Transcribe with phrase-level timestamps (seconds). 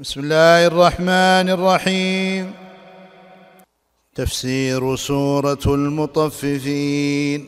[0.00, 2.52] بسم الله الرحمن الرحيم.
[4.14, 7.46] تفسير سورة المطففين.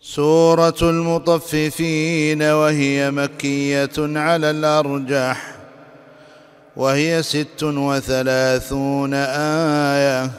[0.00, 5.54] سورة المطففين وهي مكية على الأرجح
[6.76, 9.14] وهي ست وثلاثون
[9.94, 10.30] آية.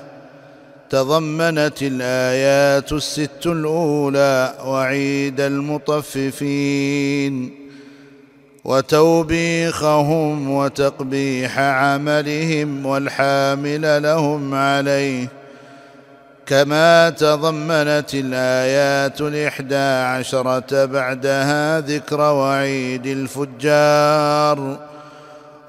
[0.90, 7.26] تضمنت الآيات الست الأولى وعيد المطففين.
[8.68, 15.28] وتوبيخهم وتقبيح عملهم والحامل لهم عليه.
[16.46, 24.78] كما تضمنت الآيات الإحدى عشرة بعدها ذكر وعيد الفجار.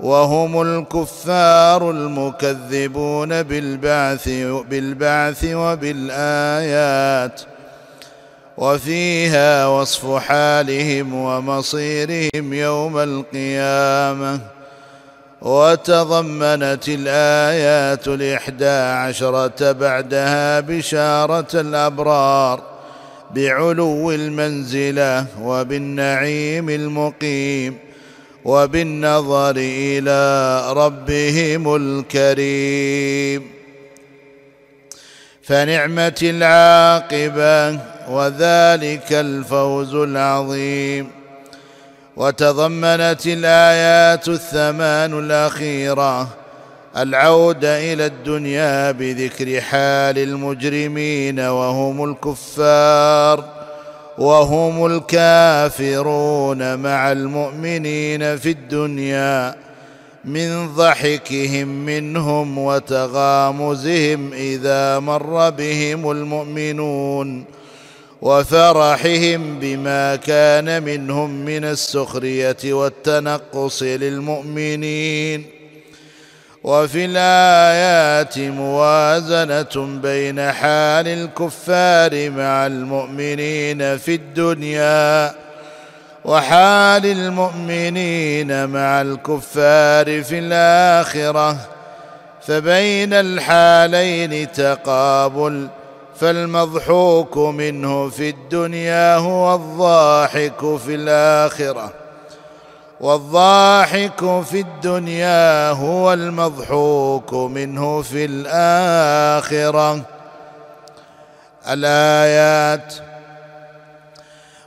[0.01, 4.29] وهم الكفار المكذبون بالبعث
[4.71, 7.41] بالبعث وبالآيات.
[8.59, 14.41] وفيها وصف حالهم ومصيرهم يوم القيامة.
[15.43, 22.63] وتضمنت الآيات الإحدى عشرة بعدها بشارة الأبرار
[23.35, 27.79] بعلو المنزلة وبالنعيم المقيم
[28.45, 33.51] وبالنظر إلى ربهم الكريم.
[35.43, 41.11] فنعمه العاقبة وذلك الفوز العظيم.
[42.17, 46.29] وتضمنت الآيات الثمان الأخيرة
[46.97, 53.45] العودة إلى الدنيا بذكر حال المجرمين وهم الكفار
[54.19, 59.55] وهم الكافرون مع المؤمنين في الدنيا
[60.25, 67.45] من ضحكهم منهم وتغامزهم إذا مر بهم المؤمنون.
[68.23, 75.47] وفرحهم بما كان منهم من السخرية والتنقص للمؤمنين.
[76.65, 85.35] وفي الآيات موازنة بين حال الكفار مع المؤمنين في الدنيا
[86.25, 91.57] وحال المؤمنين مع الكفار في الآخرة.
[92.47, 95.69] فبين الحالين تقابل
[96.21, 101.93] فالمضحوك منه في الدنيا هو الضاحك في الآخرة.
[103.01, 110.03] والضاحك في الدنيا هو المضحوك منه في الآخرة.
[111.69, 112.95] الآيات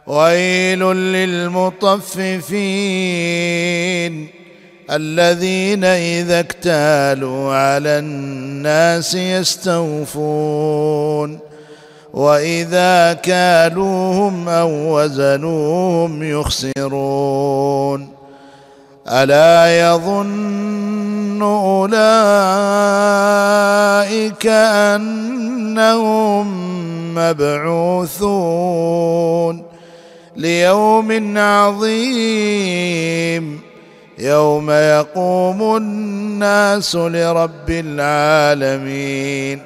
[0.07, 2.41] ويل للمطففين.
[4.89, 10.51] الذين إذا اكتالوا على الناس يستوفون
[12.13, 14.69] وإذا كالوهم أو
[14.99, 18.09] وزنوهم يخسرون
[19.07, 22.01] ألا يظن أولئك
[24.95, 26.47] أنهم
[27.15, 28.81] مبعوثون
[30.35, 32.41] ليوم عظيم
[34.21, 39.61] يوم يقوم الناس لرب العالمين.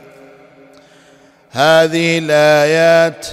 [1.51, 3.27] هذه الآيات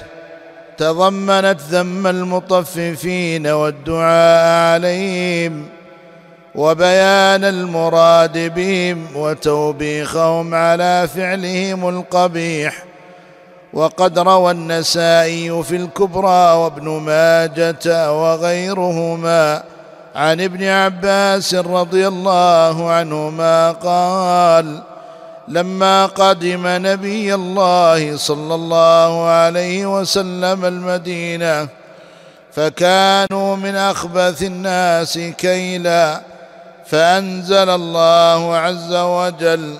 [0.78, 5.66] تضمنت ذم المطففين والدعاء عليهم
[6.54, 12.84] وبيان المراد بهم وتوبيخهم على فعلهم القبيح.
[13.72, 19.71] وقد روى النسائي في الكبرى وابن ماجة وغيرهما
[20.14, 24.82] عن ابن عباس رضي الله عنهما قال
[25.48, 31.68] لما قدم نبي الله صلى الله عليه وسلم المدينة
[32.52, 36.20] فكانوا من أخبث الناس كيلا
[36.86, 39.74] فأنزل الله عز وجل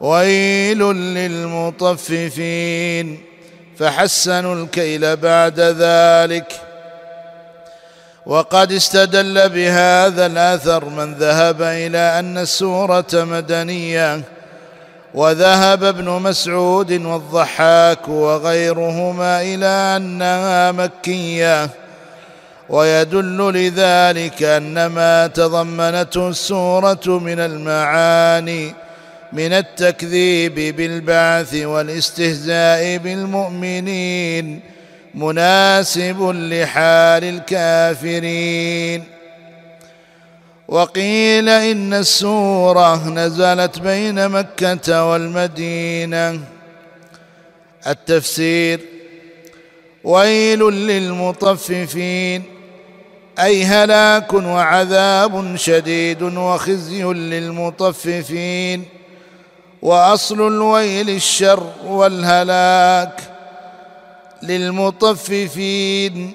[0.00, 0.78] ويل
[1.18, 3.20] للمطففين
[3.78, 6.52] فحسنوا الكيل بعد ذلك.
[8.26, 14.20] وقد استدل بهذا الأثر من ذهب إلى أن السورة مدنية
[15.14, 19.66] وذهب ابن مسعود والضحاك وغيرهما إلى
[19.96, 21.70] أنها مكية
[22.68, 28.74] ويدل لذلك أن ما تضمنته السورة من المعاني
[29.32, 34.75] من التكذيب بالبعث والاستهزاء بالمؤمنين
[35.16, 39.04] مناسب لحال الكافرين.
[40.68, 46.40] وقيل إن السورة نزلت بين مكة والمدينة.
[47.86, 48.80] التفسير
[50.04, 52.42] ويل للمطففين
[53.38, 58.84] أي هلاك وعذاب شديد وخزي للمطففين
[59.82, 63.35] وأصل الويل الشر والهلاك.
[64.46, 66.32] للمطففين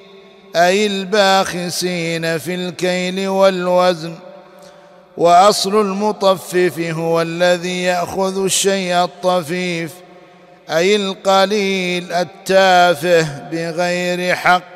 [0.55, 4.15] أي الباخسين في الكيل والوزن.
[5.17, 9.91] وأصل المطفف هو الذي يأخذ الشيء الطفيف
[10.69, 14.71] أي القليل التافه بغير حق.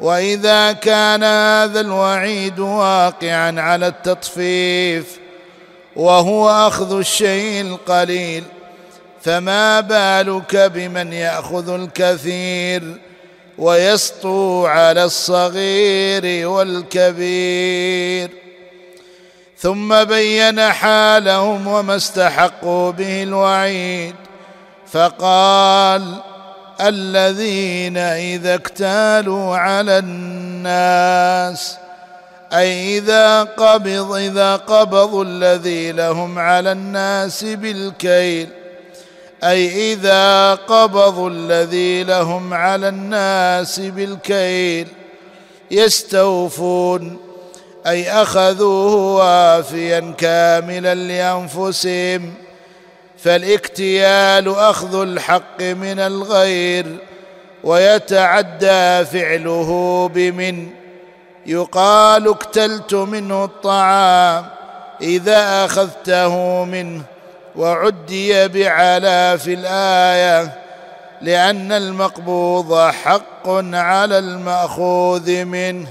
[0.00, 5.18] وإذا كان هذا الوعيد واقعا على التطفيف
[5.96, 8.44] وهو أخذ الشيء القليل
[9.22, 12.82] فما بالك بمن يأخذ الكثير
[13.58, 18.30] ويسطو على الصغير والكبير؟
[19.58, 24.14] ثم بين حالهم وما استحقوا به الوعيد
[24.92, 26.14] فقال
[26.80, 31.76] الذين إذا اكتالوا على الناس
[32.52, 38.48] أي إذا قبض إذا قبضوا الذي لهم على الناس بالكيل
[39.42, 44.88] أي إذا قبضوا الذي لهم على الناس بالكيل
[45.70, 47.18] يستوفون
[47.86, 52.34] أي أخذوه وافيا كاملا لأنفسهم
[53.18, 56.96] فالاكتيال أخذ الحق من الغير
[57.64, 60.68] ويتعدى فعله بمن
[61.46, 64.46] يقال اكتلت منه الطعام
[65.02, 67.11] إذا أخذته منه.
[67.56, 70.52] وعدي بعلا في الآية
[71.22, 75.88] لأن المقبوض حق على المأخوذ منه.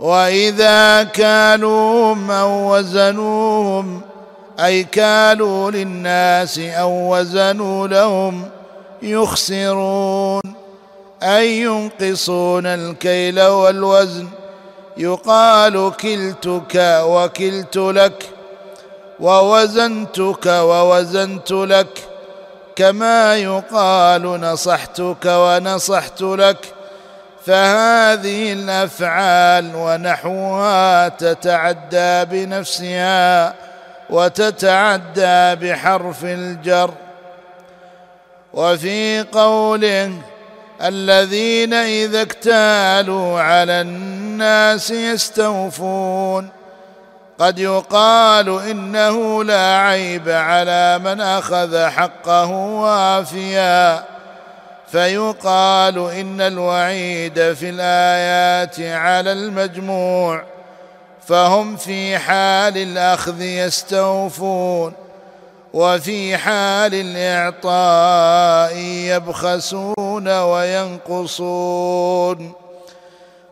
[0.00, 4.00] وإذا كالوهم أو وزنوهم
[4.60, 8.48] أي كالوا للناس أو وزنوا لهم
[9.02, 10.40] يخسرون
[11.22, 14.28] أي ينقصون الكيل والوزن
[14.96, 18.35] يقال كلتك وكلت لك.
[19.20, 22.08] ووزنتك ووزنت لك
[22.76, 26.72] كما يقال نصحتك ونصحت لك.
[27.46, 33.54] فهذه الأفعال ونحوها تتعدى بنفسها
[34.10, 36.90] وتتعدى بحرف الجر.
[38.54, 40.12] وفي قوله
[40.82, 46.48] الذين إذا اكتالوا على الناس يستوفون.
[47.38, 54.04] قد يقال إنه لا عيب على من أخذ حقه وافيا.
[54.88, 60.42] فيقال إن الوعيد في الآيات على المجموع
[61.26, 64.92] فهم في حال الأخذ يستوفون
[65.72, 70.28] وفي حال الإعطاء يبخسون
[71.08, 72.52] وينقصون.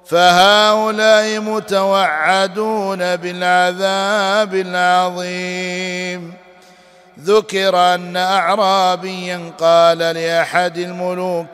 [0.06, 6.34] فهؤلاء متوعدون بالعذاب العظيم.
[7.20, 11.46] ذكر أن اعرابيا قال لأحد الملوك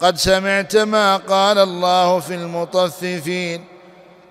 [0.00, 3.64] قد سمعت ما قال الله في المطففين.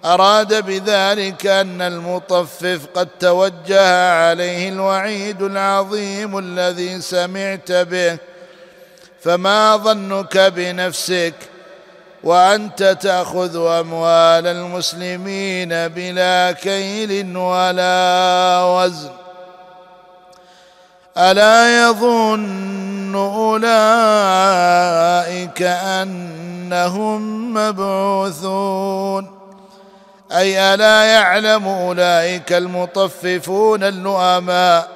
[0.06, 8.18] أراد بذلك أن المطفف قد توجه عليه الوعيد العظيم الذي سمعت به.
[9.22, 11.33] فما ظنك بنفسك
[12.23, 19.09] وأنت تأخذ أموال المسلمين بلا كيل ولا وزن.
[21.18, 23.71] ألا يظن أولئك
[25.61, 29.31] أنهم مبعوثون؟
[30.31, 34.87] أي ألا يعلم أولئك المطففون اللؤماء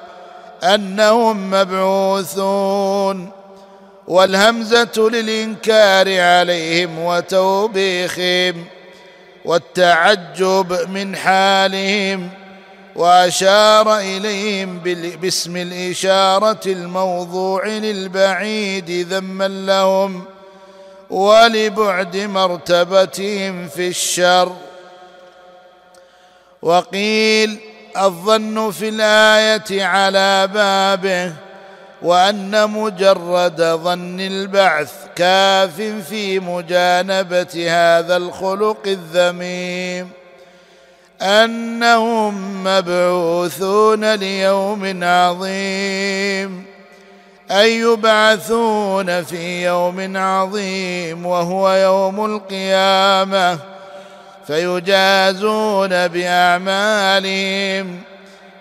[0.62, 3.35] أنهم مبعوثون؟
[4.08, 8.64] والهمزة للإنكار عليهم وتوبيخهم
[9.44, 12.30] والتعجب من حالهم
[12.96, 14.78] وأشار إليهم
[15.20, 20.24] باسم الإشارة الموضوع للبعيد ذما لهم
[21.10, 24.52] ولبعد مرتبتهم في الشر.
[26.62, 27.58] وقيل
[27.96, 31.45] الظن في الآية على بابه
[32.02, 40.10] وأن مجرد ظن البعث كاف في مجانبة هذا الخلق الذميم.
[41.22, 46.64] أنهم مبعوثون ليوم عظيم.
[47.50, 53.58] أي يبعثون في يوم عظيم وهو يوم القيامة.
[54.46, 58.00] فيجازون بأعمالهم.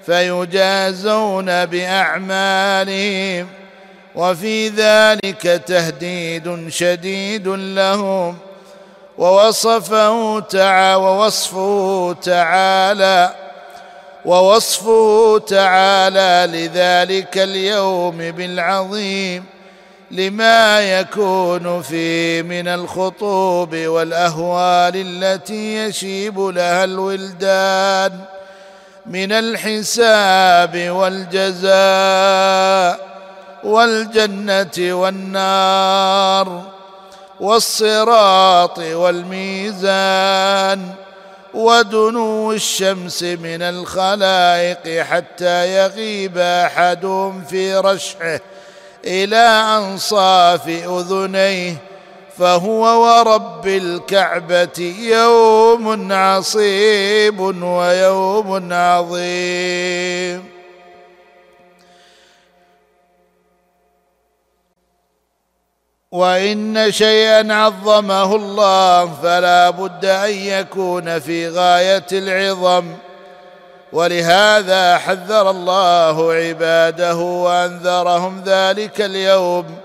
[0.05, 3.47] فيجازون بأعمالهم
[4.15, 8.37] وفي ذلك تهديد شديد لهم
[9.17, 13.33] ووصفه تعالى ووصفه تعالى
[14.25, 19.43] ووصفه تعالى لذلك اليوم بالعظيم
[20.11, 28.19] لما يكون فيه من الخطوب والأهوال التي يشيب لها الولدان.
[29.07, 31.75] من الحساب والجزاء
[33.63, 36.61] والجنة والنار
[37.39, 40.15] والصراط والميزان
[41.53, 48.39] ودنو الشمس من الخلائق حتى يغيب أحدهم في رشحه
[49.05, 49.45] إلى
[49.77, 51.75] أنصاف أذنيه
[52.37, 60.55] فهو ورب الكعبة يوم عصيب ويوم عظيم.
[66.11, 72.95] وإن شيئا عظمه الله فلا بد أن يكون في غاية العظم.
[73.93, 79.84] ولهذا حذر الله عباده وأنذرهم ذلك اليوم.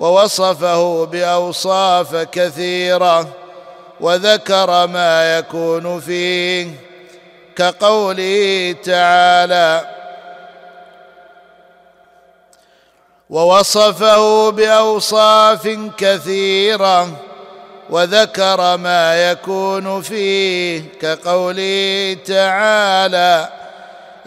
[0.00, 3.28] ووصفه بأوصاف كثيرة
[4.00, 6.70] وذكر ما يكون فيه
[7.56, 9.86] كقوله تعالى
[13.30, 17.08] ووصفه بأوصاف كثيرة
[17.90, 23.59] وذكر ما يكون فيه كقوله تعالى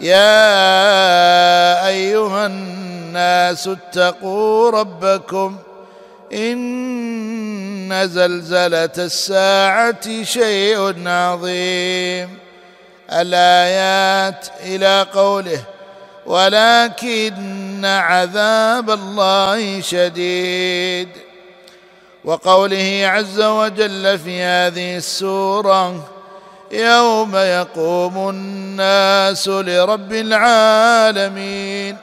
[0.00, 5.58] يا أيها الناس اتقوا ربكم
[6.32, 12.38] إن زلزلة الساعة شيء عظيم.
[13.12, 15.64] الآيات إلى قوله
[16.26, 21.08] ولكن عذاب الله شديد.
[22.24, 26.13] وقوله عز وجل في هذه السورة
[26.74, 31.96] يوم يقوم الناس لرب العالمين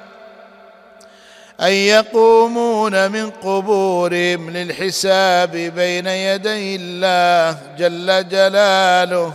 [1.61, 9.33] أن يقومون من قبورهم للحساب بين يدي الله جل جلاله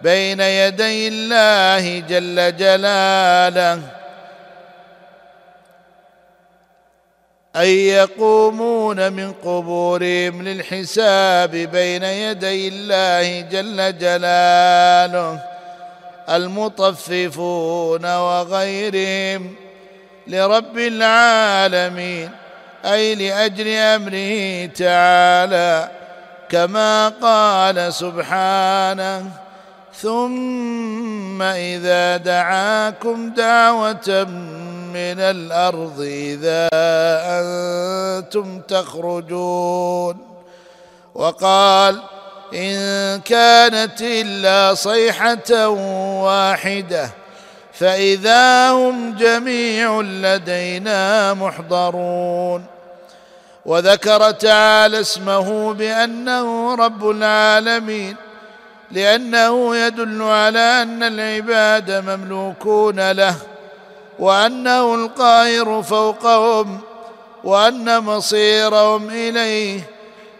[0.00, 3.80] بين يدي الله جل جلاله.
[7.56, 15.40] أن يقومون من قبورهم للحساب بين يدي الله جل جلاله
[16.28, 19.54] المطففون وغيرهم
[20.26, 22.30] لرب العالمين
[22.84, 25.90] أي لأجل أمره تعالى
[26.48, 29.30] كما قال سبحانه
[29.94, 34.26] ثم إذا دعاكم دعوة
[34.94, 36.68] من الأرض إذا
[37.38, 40.16] أنتم تخرجون.
[41.14, 42.02] وقال
[42.54, 42.76] إن
[43.20, 45.68] كانت إلا صيحة
[46.22, 47.10] واحدة
[47.72, 52.64] فإذا هم جميع لدينا محضرون.
[53.66, 58.16] وذكر تعالى اسمه بأنه رب العالمين
[58.90, 63.36] لأنه يدل على أن العباد مملوكون له.
[64.18, 66.80] وانه القاهر فوقهم
[67.44, 69.80] وأن مصيرهم إليه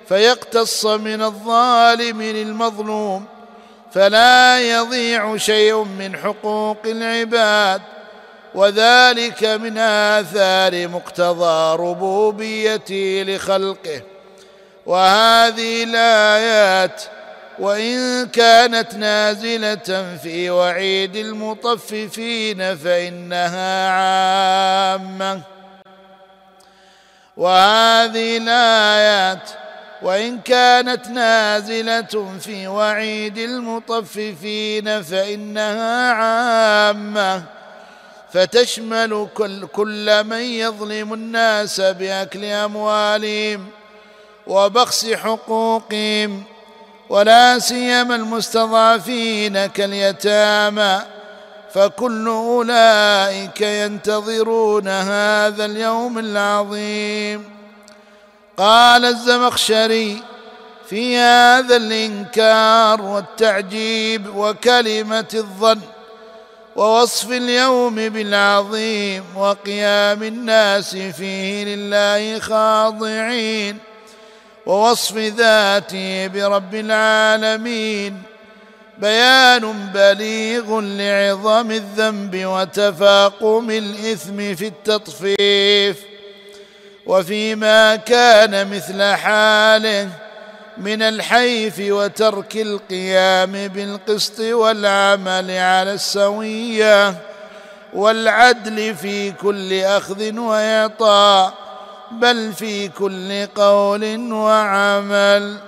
[0.08, 3.24] فيقتص من الظالم للمظلوم
[3.92, 7.82] فلا يضيع شيء من حقوق العباد
[8.54, 14.02] وذلك من آثار مقتضى ربوبيته لخلقه.
[14.86, 17.02] وهذه الآيات
[17.58, 25.40] وإن كانت نازلة في وعيد المطففين فإنها عامة.
[27.36, 29.50] وهذه الآيات
[30.02, 37.42] وإن كانت نازلة في وعيد المطففين فإنها عامة.
[38.32, 43.66] فتشمل كل, كل من يظلم الناس بأكل أموالهم
[44.46, 46.53] وبخس حقوقهم.
[47.14, 51.00] ولا سيما المستضعفين كاليتامى
[51.74, 57.44] فكل أولئك ينتظرون هذا اليوم العظيم.
[58.56, 60.22] قال الزمخشري
[60.88, 65.80] في هذا الإنكار والتعجيب وكلمة الظن
[66.76, 73.93] ووصف اليوم بالعظيم وقيام الناس فيه لله خاضعين
[74.66, 78.22] ووصف ذاته برب العالمين.
[78.98, 85.96] بيان بليغ لعظم الذنب وتفاقم الإثم في التطفيف.
[87.06, 90.08] وفيما كان مثل حاله
[90.78, 97.14] من الحيف وترك القيام بالقسط والعمل على السوية
[97.94, 101.63] والعدل في كل أخذ وإعطاء.
[102.20, 105.58] بل في كل قول وعمل.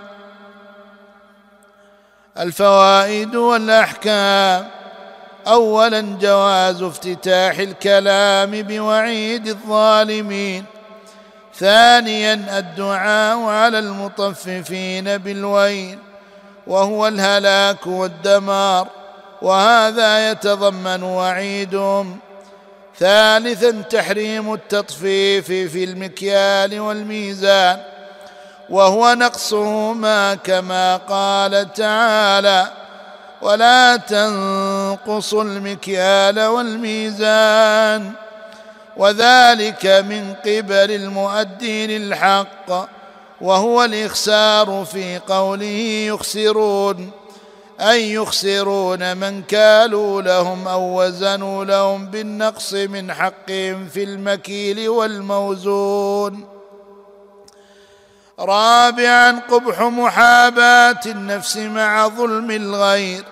[2.39, 4.69] الفوائد والأحكام.
[5.47, 10.65] اولا جواز افتتاح الكلام بوعيد الظالمين.
[11.55, 15.99] ثانيا الدعاء على المطففين بالويل.
[16.67, 18.89] وهو الهلاك والدمار.
[19.43, 22.19] وهذا يتضمن وعيدهم.
[22.99, 27.81] ثالثا تحريم التطفيف في المكيال والميزان
[28.71, 32.73] وهو نقصهما كما قال تعالى
[33.43, 38.13] ولا تنقصوا المكيال والميزان.
[38.97, 42.89] وذلك من قبل المؤدين الحق
[43.41, 47.11] وهو الإخسار في قوله يخسرون.
[47.81, 56.49] اي يخسرون من كالوا لهم أو وزنوا لهم بالنقص من حقهم في المكيل والموزون.
[58.39, 63.25] رابعا قبح محاباة النفس مع ظلم الغير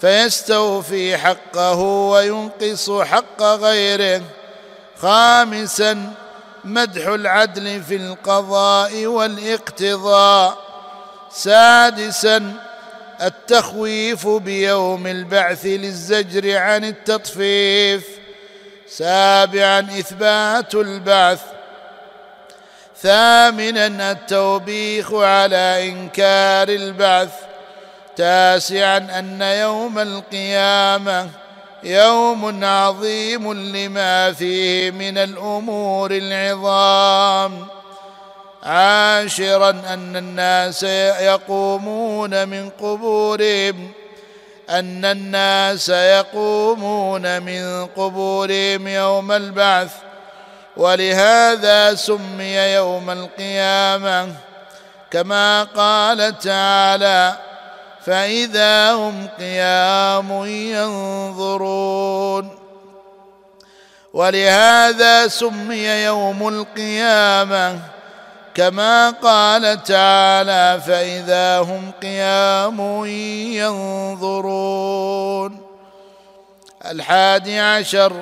[0.00, 4.22] فيستوفي حقه وينقص حق غيره.
[5.00, 6.12] خامسا
[6.64, 10.58] مدح العدل في القضاء والإقتضاء.
[11.30, 12.71] سادسا
[13.22, 18.04] التخويف بيوم البعث للزجر عن التطفيف.
[18.88, 21.40] سابعا إثبات البعث.
[23.02, 27.32] ثامنا التوبيخ على إنكار البعث.
[28.16, 31.28] تاسعا أن يوم القيامة
[31.84, 37.66] يوم عظيم لما فيه من الأمور العظام.
[38.62, 40.82] عاشرا أن الناس
[41.22, 43.92] يقومون من قبورهم
[44.70, 49.90] أن الناس يقومون من قبورهم يوم البعث.
[50.76, 54.28] ولهذا سمي يوم القيامة
[55.10, 57.36] كما قال تعالى
[58.06, 62.58] فإذا هم قيام ينظرون.
[64.12, 67.78] ولهذا سمي يوم القيامة
[68.54, 73.04] كما قال تعالى فإذا هم قيام
[74.16, 75.60] ينظرون.
[76.90, 78.12] الحادي عشر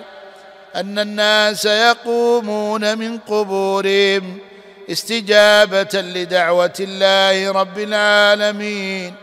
[0.77, 4.38] أن الناس يقومون من قبورهم
[4.90, 9.14] استجابة لدعوة الله رب العالمين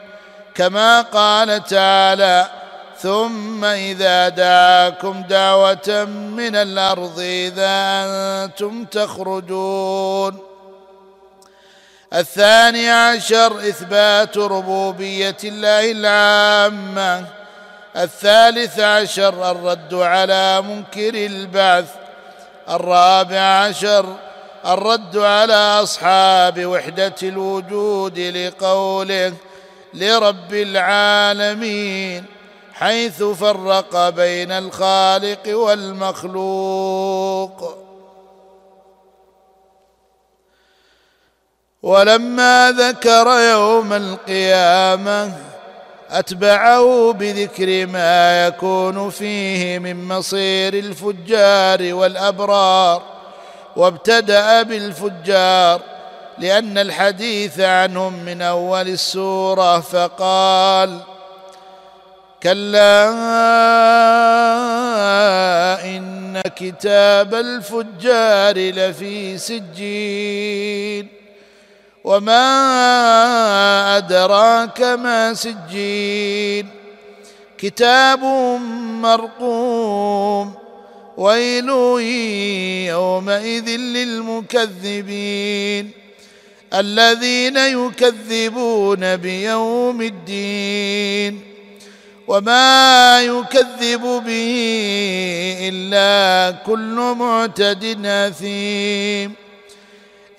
[0.56, 2.48] كما قال تعالى
[3.00, 8.04] ثم إذا دعاكم دعوة من الأرض إذا
[8.46, 10.46] أنتم تخرجون
[12.13, 17.26] الثاني عشر إثبات ربوبية الله العامة.
[17.96, 21.86] الثالث عشر الرد على منكر البعث.
[22.70, 24.06] الرابع عشر
[24.65, 29.34] الرد على أصحاب وحدة الوجود لقوله
[29.93, 32.26] لرب العالمين
[32.74, 36.78] حيث فرق بين الخالق والمخلوق.
[41.88, 45.32] ولما ذكر يوم القيامة
[46.12, 53.02] أتبعه بذكر ما يكون فيه من مصير الفجار والأبرار
[53.76, 55.82] وابتدأ بالفجار
[56.38, 61.00] لأن الحديث عنهم من أول السورة فقال
[62.43, 63.10] كلا
[65.86, 71.16] إن كتاب الفجار لفي سجين.
[72.08, 76.67] وما ادراك ما سجين
[77.58, 78.24] كتاب
[79.04, 80.54] مرقوم
[81.17, 81.70] ويل
[82.89, 85.91] يومئذ للمكذبين
[86.74, 91.41] الذين يكذبون بيوم الدين
[92.28, 94.56] وما يكذب به
[95.62, 99.46] الا كل معتد اثيم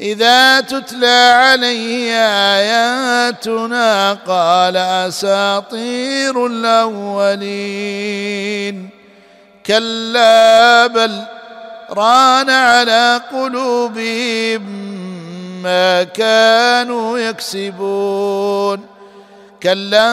[0.01, 2.13] إذا تتلى عليه
[2.57, 7.69] آياتنا قال أساطير الأولين.
[9.67, 11.23] كلا بل
[11.91, 14.63] ران على قلوبهم
[15.63, 18.87] ما كانوا يكسبون.
[19.63, 20.11] كلا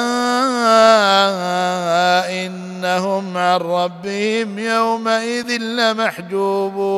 [2.30, 6.95] إنهم عن ربهم يومئذ لمحجوبون.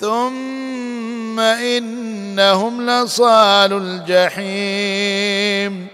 [0.00, 5.86] ثم إنهم لصال الجحيم.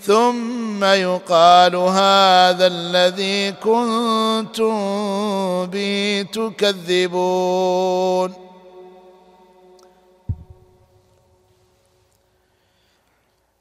[0.00, 4.76] ثم يقال هذا الذي كنتم
[5.66, 8.34] به تكذبون.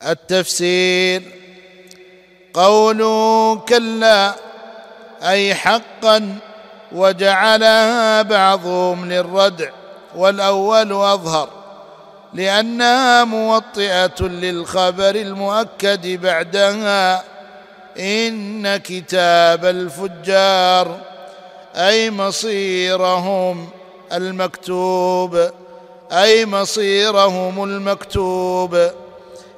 [0.04, 1.24] التفسير
[2.54, 4.36] قولوا كلا
[5.24, 6.38] أي حقا
[6.94, 9.70] وجعلها بعضهم للردع
[10.16, 11.50] والأول أظهر
[12.34, 17.24] لأنها موطئة للخبر المؤكد بعدها.
[18.00, 21.00] إن كتاب الفجار
[21.76, 23.70] أي مصيرهم
[24.14, 25.50] المكتوب
[26.12, 28.90] أي مصيرهم المكتوب.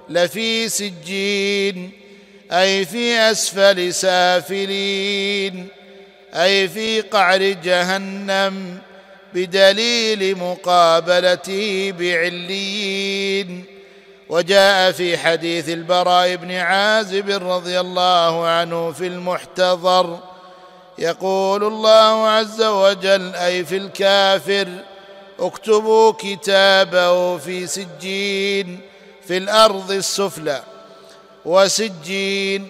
[0.09, 1.91] لفي سجين
[2.51, 5.67] أي في أسفل سافلين.
[6.35, 8.77] أي في قعر جهنم
[9.33, 13.63] بدليل مقابلته بعليين.
[14.29, 20.19] وجاء في حديث البراء بن عازب رضي الله عنه في المحتضر
[20.97, 24.67] يقول الله عز وجل أي في الكافر
[25.39, 28.79] اكتبوا كتابه في سجين
[29.27, 30.63] في الأرض السفلى
[31.45, 32.67] وسجين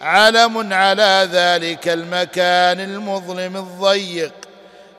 [0.00, 4.32] علم على ذلك المكان المظلم الضيق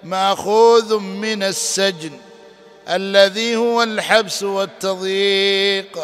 [0.03, 2.12] مأخوذ من السجن
[2.89, 5.99] الذي هو الحبس والتضييق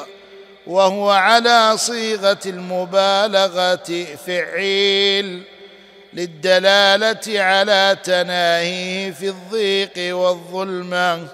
[0.68, 5.44] وهو على صيغة المبالغة فعيل
[6.14, 11.28] للدلالة على تناهيه في الضيق والظلمه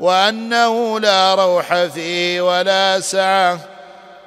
[0.00, 3.73] وأنه لا روح فيه ولا سعه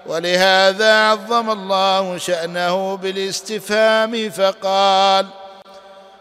[0.08, 5.26] ولهذا عظم الله شأنه بالاستفهام فقال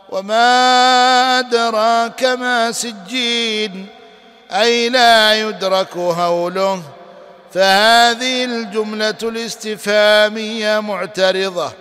[0.09, 3.87] وما أدراك ما سجين
[4.53, 6.83] أي لا يدرك هوله
[7.53, 11.73] فهذه الجملة الاستفهامية معترضة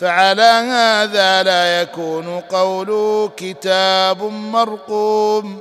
[0.00, 5.58] فعلى هذا لا يكون قوله كتاب مرقوم.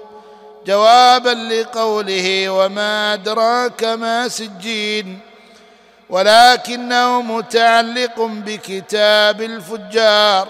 [0.68, 5.20] جوابا لقوله وما أدراك ما سجين
[6.10, 10.48] ولكنه متعلق بكتاب الفجار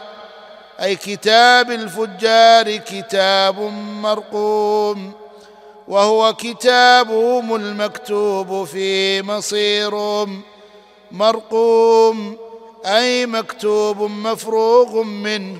[0.81, 3.59] أي كتاب الفجار كتاب
[4.01, 5.13] مرقوم
[5.87, 10.41] وهو كتابهم المكتوب في مصيرهم
[11.11, 12.37] مرقوم
[12.85, 15.59] أي مكتوب مفروغ منه.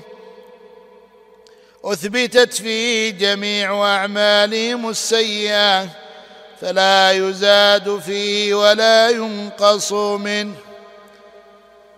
[1.84, 5.99] أثبتت فيه جميع أعمالهم السيئة.
[6.60, 10.54] فلا يزاد فيه ولا ينقص منه.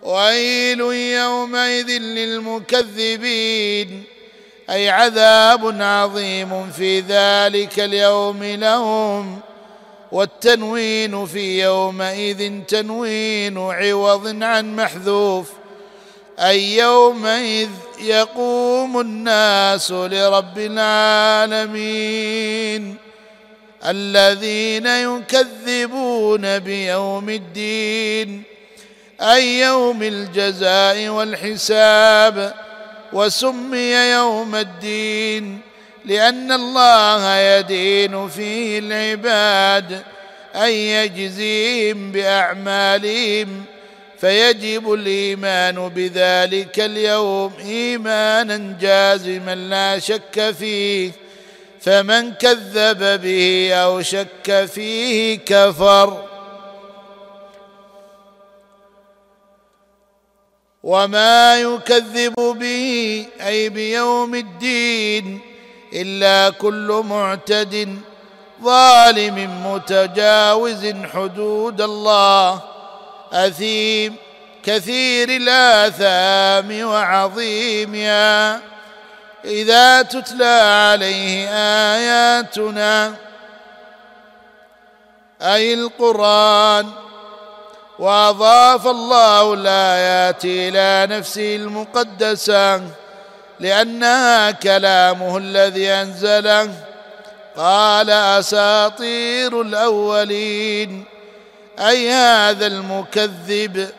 [0.03, 4.03] ويل يومئذ للمكذبين.
[4.69, 9.39] أي عذاب عظيم في ذلك اليوم لهم.
[10.11, 15.47] والتنوين في يومئذ تنوين عوض عن محذوف.
[16.39, 17.69] أي يومئذ
[18.01, 22.23] يقوم الناس لرب العالمين.
[23.85, 28.43] الذين يكذبون بيوم الدين
[29.21, 32.53] أي يوم الجزاء والحساب
[33.13, 35.59] وسمي يوم الدين
[36.05, 40.03] لأن الله يدين فيه العباد
[40.55, 43.63] اي يجزيهم بأعمالهم
[44.21, 51.11] فيجب الإيمان بذلك اليوم إيمانا جازما لا شك فيه.
[51.83, 56.23] فمن كذب به أو شك فيه كفر.
[60.83, 65.39] وما يكذب به أي بيوم الدين
[65.93, 67.99] إلا كل معتد
[68.63, 72.61] ظالم متجاوز حدود الله.
[73.33, 74.15] أثيم
[74.63, 78.61] كثير الآثام وعظيمها
[79.45, 81.49] إذا تتلى عليه
[81.95, 83.13] آياتنا.
[85.41, 86.89] أي القرآن.
[87.99, 92.81] وأضاف الله الآيات إلى نفسه المقدسة
[93.59, 96.69] لأنها كلامه الذي أنزله.
[97.57, 101.05] قال أساطير الأولين
[101.79, 103.89] أي هذا المكذب.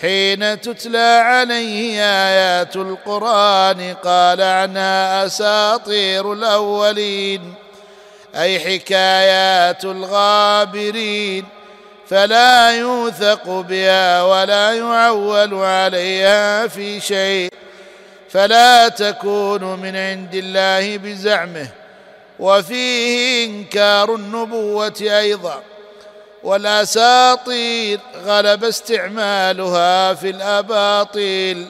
[0.00, 7.54] حين تتلى عليه آيات القرآن قال عنها أساطير الأولين
[8.34, 11.44] أي حكايات الغابرين
[12.08, 17.50] فلا يوثق بها ولا يعول عليها في شيء
[18.30, 21.68] فلا تكون من عند الله بزعمه
[22.38, 25.62] وفيه إنكار النبوة أيضا.
[26.44, 31.66] والاساطير غلب استعمالها في الأباطيل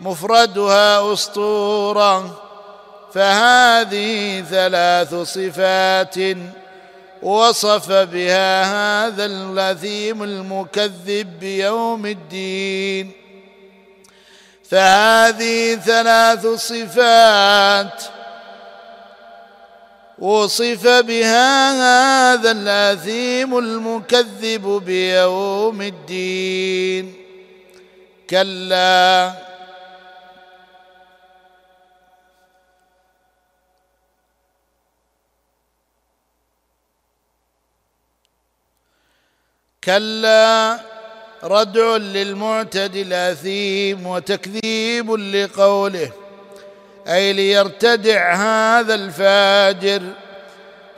[0.00, 2.42] مفردها أسطورة.
[3.14, 6.14] فهذه ثلاث صفات
[7.22, 8.64] وصف بها
[9.06, 13.12] هذا اللثيم المكذب بيوم الدين.
[14.70, 18.02] فهذه ثلاث صفات
[20.22, 21.72] وصف بها
[22.32, 27.14] هذا الأثيم المكذب بيوم الدين.
[28.30, 29.32] كلا.
[39.84, 40.80] كلا.
[41.44, 46.21] ردع للمعتد الأثيم وتكذيب لقوله.
[47.08, 50.02] أي ليرتدع هذا الفاجر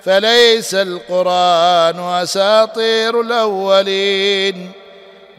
[0.04, 4.72] فليس القرآن أساطير الأولين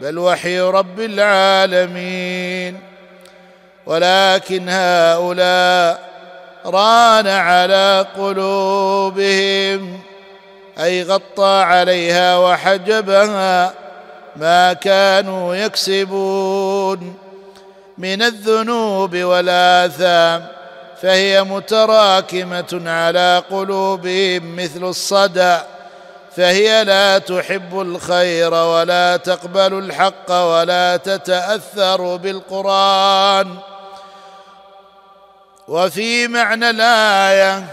[0.01, 2.79] بل وحي رب العالمين.
[3.85, 6.09] ولكن هؤلاء
[6.65, 9.99] ران على قلوبهم
[10.79, 13.73] أي غطى عليها وحجبها
[14.35, 17.25] ما كانوا يكسبون.
[17.97, 20.45] من الذنوب والاثام
[21.01, 25.57] فهي متراكمة على قلوبهم مثل الصدى
[26.35, 33.57] فهي لا تحب الخير ولا تقبل الحق ولا تتأثر بالقرآن.
[35.67, 37.65] وفي معنى الآية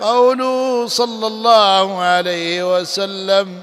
[0.00, 3.62] قوله صلى الله عليه وسلم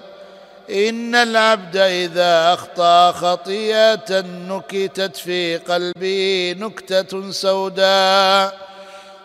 [0.69, 8.70] إن العبد إذا أخطأ خطيئة نكتت في قلبه نكتة سوداء.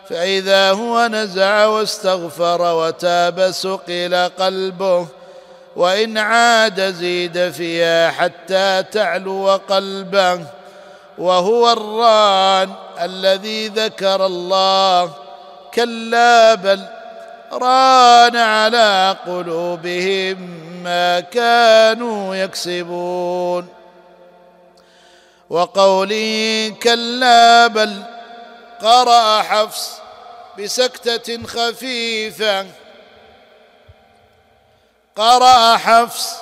[0.09, 5.07] فإذا هو نزع واستغفر وتاب سقل قلبه
[5.75, 10.39] وإن عاد زيد فيها حتى تعلو قلبه.
[11.17, 15.13] وهو الران الذي ذكر الله.
[15.73, 16.79] كلا بل
[17.53, 20.37] ران على قلوبهم
[20.83, 23.67] ما كانوا يكسبون.
[25.49, 28.16] وقوله كلا بل
[28.87, 29.91] قرأ حفص
[30.59, 32.65] بسكتة خفيفة.
[35.15, 36.35] قرأ حفص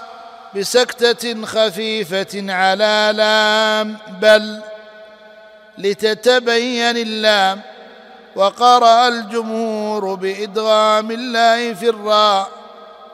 [0.56, 4.62] بسكتة خفيفة على لام بل
[5.78, 7.62] لتتبين اللام.
[8.36, 12.50] وقرأ الجمهور بإدغام الله في الراء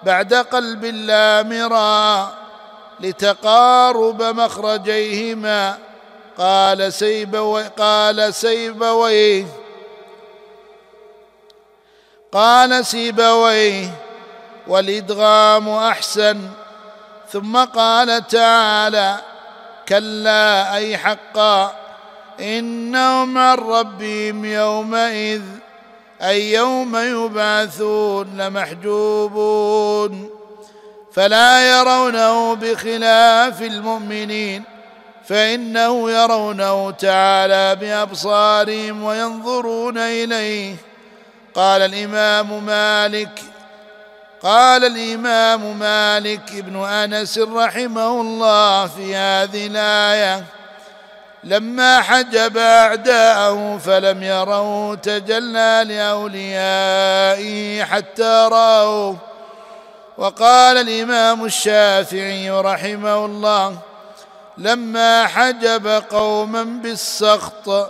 [0.04, 2.34] بعد قلب اللام راء
[3.00, 5.91] لتقارب مخرجيهما.
[6.42, 9.46] قال سيبوي قال سيبويه
[12.32, 13.90] قال سيبويه
[14.68, 16.50] والإدغام أحسن.
[17.32, 19.18] ثم قال تعالى
[19.88, 21.76] كلا أي حقا.
[22.40, 25.42] إنهم عن ربهم يومئذ
[26.22, 30.30] أي يوم يبعثون لمحجوبون.
[31.14, 34.71] فلا يرونه بخلاف المؤمنين.
[35.32, 40.76] فإنه يرونه تعالى بأبصارهم وينظرون إليه.
[41.54, 43.42] قال الإمام مالك
[44.44, 50.44] قال الإمام مالك ابن أنس رحمه الله في هذه الآية
[51.44, 59.18] لما حجب أعداءه فلم يروا تجلى لأوليائه حتى رأوه.
[60.18, 63.91] وقال الإمام الشافعي رحمه الله
[64.62, 67.90] لما حجب قوما بالسخط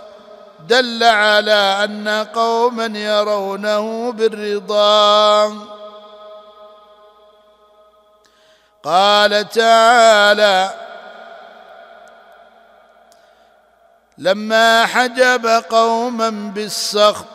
[0.68, 5.52] دل على أن قوما يرونه بالرضا.
[8.84, 10.70] قال تعالى
[14.18, 17.26] لما حجب قوما بالسخط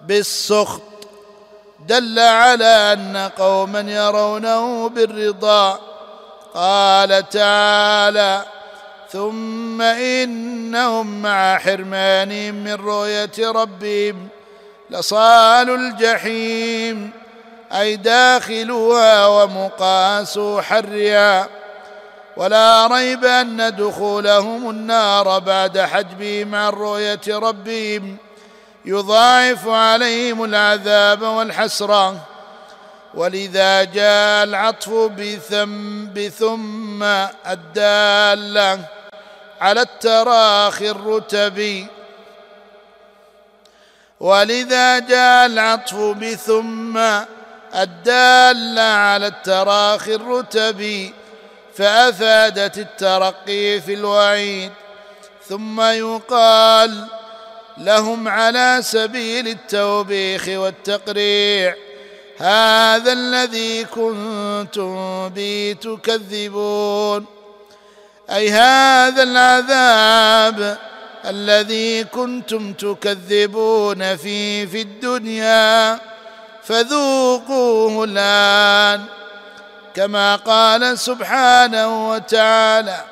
[0.00, 0.82] بالسخط
[1.86, 5.87] دل على أن قوما يرونه بالرضا.
[6.54, 8.42] قال تعالى
[9.12, 14.28] ثم إنهم مع حرمانهم من رؤية ربهم
[14.90, 17.10] لصال الجحيم
[17.72, 21.48] أي داخلها ومقاسو حرها.
[22.36, 28.16] ولا ريب أن دخولهم النار بعد حجبهم عن رؤية ربهم
[28.84, 32.16] يضاعف عليهم العذاب والحسرة.
[33.14, 37.02] ولذا جاء العطف بثم بثم
[37.46, 38.80] الدالة
[39.60, 41.86] على التراخي الرتبي
[44.20, 46.98] ولذا جاء العطف بثم
[47.74, 51.14] الدالة على التراخي الرتبي
[51.76, 54.72] فأفادت الترقي في الوعيد.
[55.48, 57.04] ثم يقال
[57.78, 61.74] لهم على سبيل التوبيخ والتقريع.
[62.38, 67.24] هذا الذي كنتم به تكذبون.
[68.30, 70.78] أي هذا العذاب
[71.24, 76.00] الذي كنتم تكذبون فيه في الدنيا.
[76.64, 79.04] فذوقوه الآن.
[79.94, 83.04] كما قال سبحانه وتعالى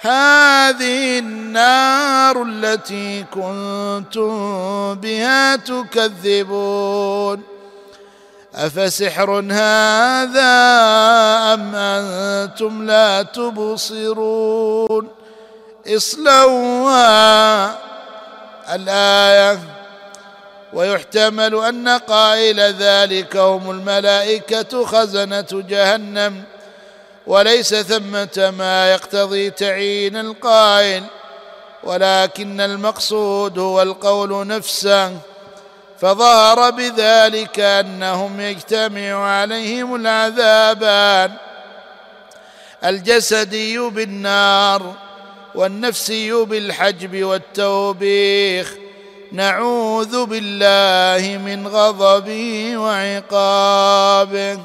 [0.00, 7.51] هذه النار التي كنتم بها تكذبون.
[8.54, 10.54] أفسحر هذا
[11.54, 15.08] أم أنتم لا تبصرون؟
[15.86, 17.78] اصلوها
[18.74, 19.58] الآية.
[20.72, 26.42] ويحتمل أن قائل ذلك هم الملائكة خزنة جهنم
[27.26, 31.02] وليس ثمة ما يقتضي تعيين القائل
[31.84, 35.12] ولكن المقصود هو القول نفسه.
[36.02, 41.32] فظهر بذلك أنهم يجتمع عليهم العذابان.
[42.84, 44.94] الجسدي بالنار
[45.54, 48.74] والنفسي بالحجب والتوبيخ.
[49.32, 54.60] نعوذ بالله من غضبه وعقابه.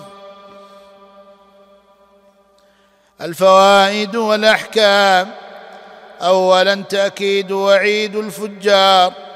[3.21, 5.31] الفوائد والأحكام.
[6.21, 9.26] اولا تأكيد وعيد الفجار.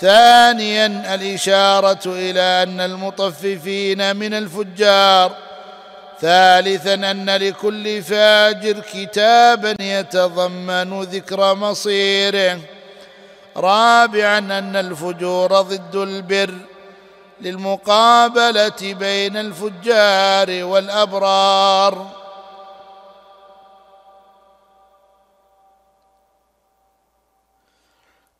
[0.00, 5.32] ثانيا الإشارة إلى أن المطففين من الفجار
[6.20, 12.60] ثالثا أن لكل فاجر كتابا يتضمن ذكر مصيره
[13.56, 16.54] رابعا أن الفجور ضد البر
[17.40, 22.17] للمقابلة بين الفجار والأبرار.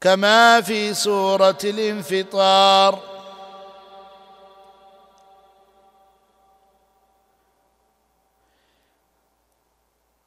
[0.00, 2.98] كما في سورة الانفطار.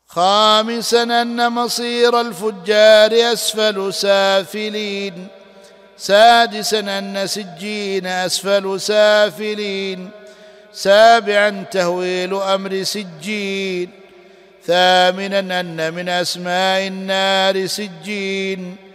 [0.08, 5.28] خامسا أن مصير الفجار أسفل سافلين.
[5.98, 10.12] سادسا أن سجين أسفل سافلين.
[10.74, 13.90] سابعا تهويل أمر سجين.
[14.66, 18.91] ثامنا أن من أسماء النار سجين.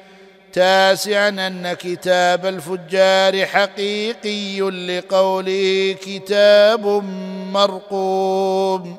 [0.57, 6.87] تاسعا أن كتاب الفجار حقيقي لقوله كتاب
[7.53, 8.97] مرقوم.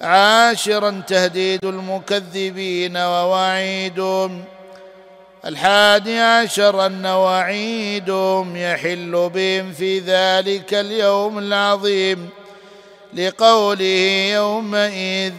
[0.00, 4.44] عاشرا تهديد المكذبين ووعيدهم.
[5.46, 12.28] الحادي عشر أن وعيدهم يحل بهم في ذلك اليوم العظيم
[13.14, 15.32] لقوله يومئذ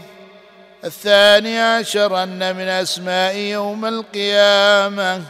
[0.85, 5.21] الثاني عشر أن من أسماء يوم القيامة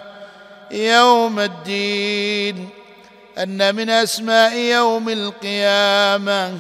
[0.72, 2.70] يوم الدين.
[3.38, 6.60] أن من أسماء يوم القيامة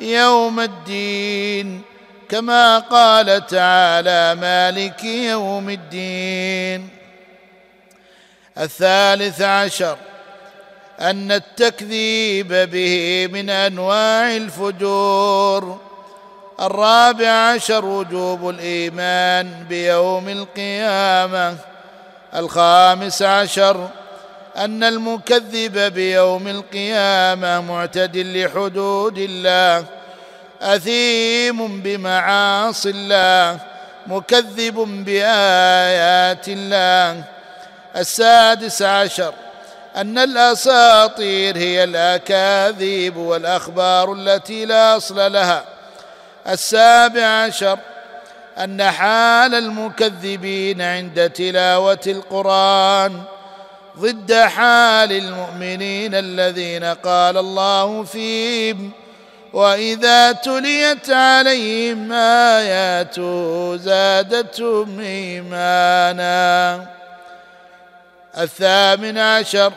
[0.00, 1.82] يوم الدين.
[2.28, 6.88] كما قال تعالى مالك يوم الدين.
[8.58, 9.96] الثالث عشر
[11.00, 15.87] أن التكذيب به من أنواع الفجور.
[16.60, 21.56] الرابع عشر وجوب الإيمان بيوم القيامة.
[22.34, 23.88] الخامس عشر
[24.56, 29.84] أن المكذب بيوم القيامة معتد لحدود الله
[30.62, 33.58] أثيم بمعاصي الله
[34.06, 37.24] مكذب بآيات الله.
[37.96, 39.32] السادس عشر
[39.96, 45.77] أن الأساطير هي الأكاذيب والأخبار التي لا أصل لها.
[46.48, 47.78] السابع عشر
[48.58, 53.22] أن حال المكذبين عند تلاوة القرآن
[53.98, 58.92] ضد حال المؤمنين الذين قال الله فيهم
[59.52, 66.86] وإذا تليت عليهم اياته زادتهم إيمانا.
[68.38, 69.72] الثامن عشر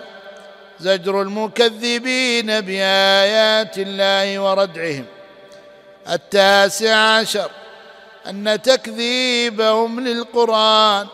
[0.80, 5.06] زجر المكذبين بآيات الله وردعهم.
[6.10, 7.52] التاسع عشر
[8.28, 11.08] أن تكذيبهم للقرآن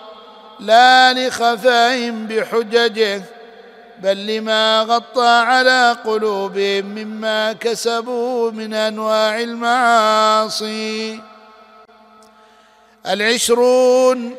[0.60, 3.22] لا لخفائهم بحججه
[4.00, 11.22] بل لما غطى على قلوبهم مما كسبوا من أنواع المعاصي.
[13.08, 14.36] العشرون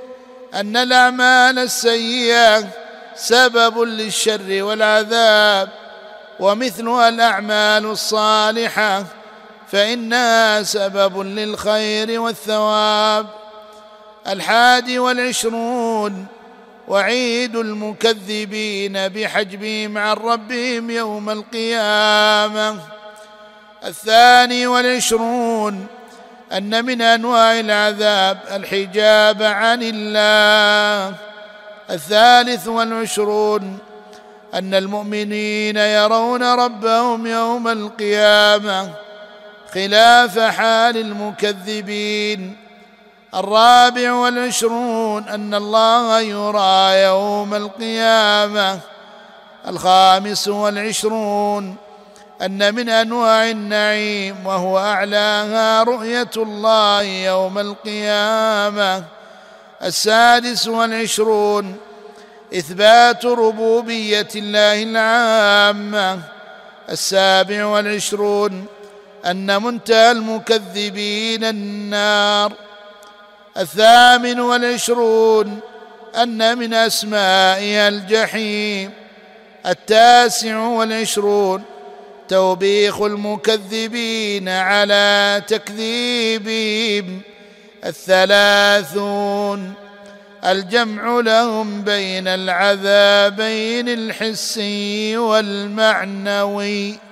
[0.54, 2.68] أن الأعمال السيئة
[3.16, 5.68] سبب للشر والعذاب
[6.40, 9.04] ومثلها الأعمال الصالحة
[9.72, 13.26] فإنها سبب للخير والثواب.
[14.26, 16.26] الحادي والعشرون
[16.88, 22.76] وعيد المكذبين بحجبهم عن ربهم يوم القيامة.
[23.84, 25.86] الثاني والعشرون
[26.52, 31.14] أن من أنواع العذاب الحجاب عن الله.
[31.90, 33.78] الثالث والعشرون
[34.54, 39.07] أن المؤمنين يرون ربهم يوم القيامة.
[39.78, 42.56] خلاف حال المكذبين.
[43.34, 48.78] الرابع والعشرون أن الله يرى يوم القيامة.
[49.68, 51.76] الخامس والعشرون
[52.42, 59.04] أن من أنواع النعيم وهو أعلاها رؤية الله يوم القيامة.
[59.82, 61.76] السادس والعشرون
[62.54, 66.18] إثبات ربوبية الله العامة.
[66.90, 68.66] السابع والعشرون
[69.30, 72.52] أن منتهى المكذبين النار.
[73.56, 75.60] الثامن والعشرون
[76.22, 78.90] أن من أسمائها الجحيم.
[79.66, 81.62] التاسع والعشرون
[82.28, 87.20] توبيخ المكذبين على تكذيبهم.
[87.84, 89.74] الثلاثون
[90.44, 97.07] الجمع لهم بين العذابين الحسي والمعنوي.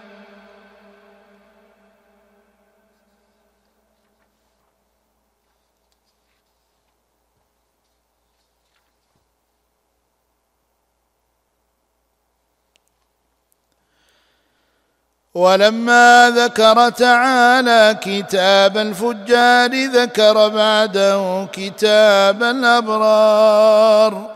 [15.37, 24.31] ولما ذكر تعالى كتاب الفجار ذكر بعده كتاب الأبرار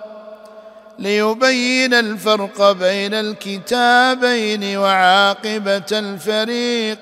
[0.99, 5.91] ليبين الفرق بين الكتابين وعاقبة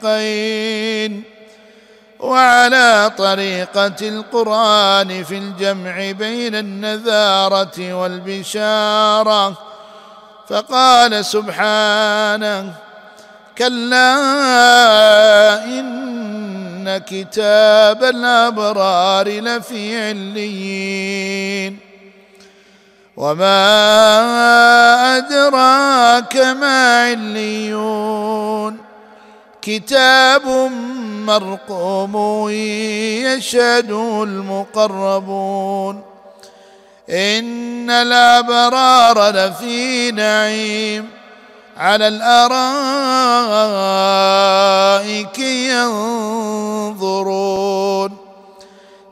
[0.00, 0.42] الفريقين
[2.20, 9.58] وعلى طريقة القرآن في الجمع بين النذارة والبشارة
[10.48, 12.87] فقال سبحانه
[13.58, 14.14] كلا
[15.64, 21.78] إن كتاب الأبرار لفي عليين.
[23.16, 23.56] وما
[25.16, 28.76] أدراك ما عليون.
[29.62, 30.46] كتاب
[31.26, 36.02] مرقوم يشهده المقربون.
[37.10, 41.17] إن الأبرار لفي نعيم.
[41.78, 42.58] على الأرائك
[46.98, 48.16] ينظرون.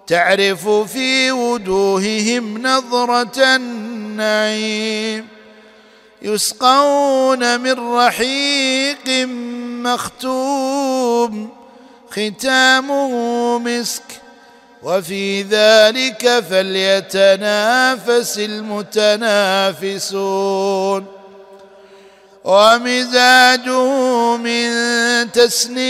[0.07, 5.29] تعرف في وجوههم نظرة النعيم.
[6.23, 9.29] يسقون من رحيق
[9.87, 11.49] مختوم.
[12.11, 13.13] ختامه
[13.59, 14.03] مسك.
[14.83, 21.16] وفي ذلك فليتنافس المتنافسون.
[22.47, 24.71] ومزاجه من
[25.33, 25.87] تسنيم.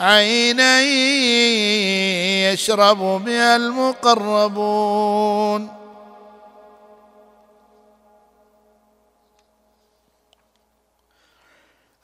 [0.00, 0.82] عينا
[2.52, 5.02] يشرب بها المقربون.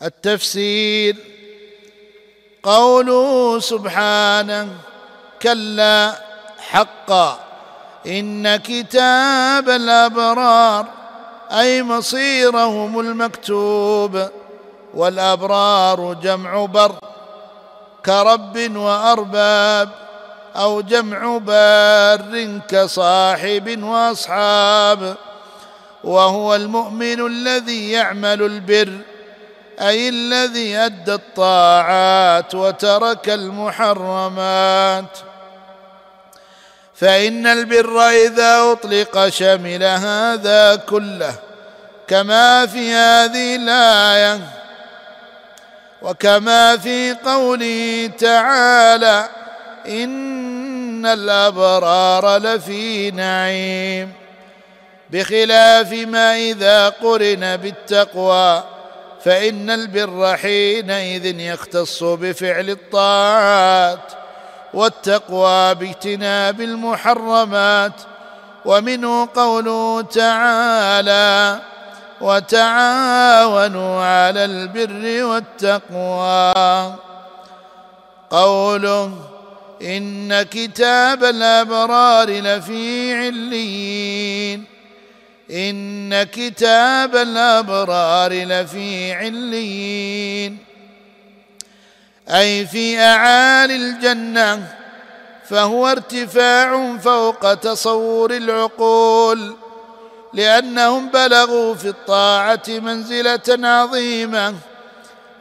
[0.03, 1.17] التفسير
[2.63, 4.69] قوله سبحانه
[5.43, 6.23] كلا
[6.59, 7.41] حقا
[8.07, 10.98] إن كتاب الأبرار
[11.53, 14.29] أي مصيرهم المكتوب
[14.95, 16.93] والأبرار جمع بر
[18.07, 19.89] كرب وأرباب
[20.57, 25.17] أو جمع بار كصاحب وأصحاب
[26.05, 28.99] وهو المؤمن الذي يعمل البر
[29.81, 35.19] أي الذي أدى الطاعات وترك المحرمات
[37.01, 41.35] فإن البر إذا أطلق شمل هذا كله
[42.09, 44.41] كما في هذه الآية
[46.03, 49.29] وكما في قوله تعالى
[49.89, 54.13] إن الأبرار لفي نعيم
[55.11, 58.65] بخلاف ما إذا قرن بالتقوى
[59.25, 64.13] فإن البر حينئذ يختص بفعل الطاعات
[64.75, 67.93] والتقوى باجتناب المحرمات.
[68.65, 71.61] ومنه قوله تعالى
[72.21, 76.95] وتعاونوا على البر والتقوى.
[78.31, 79.13] قوله
[79.83, 84.65] إن كتاب الأبرار لفي عليين.
[85.51, 90.68] إن كتاب الأبرار لفي عليين.
[92.31, 94.63] أي في أعالي الجنة
[95.49, 99.57] فهو ارتفاع فوق تصور العقول
[100.33, 104.55] لأنهم بلغوا في الطاعة منزلة عظيمة.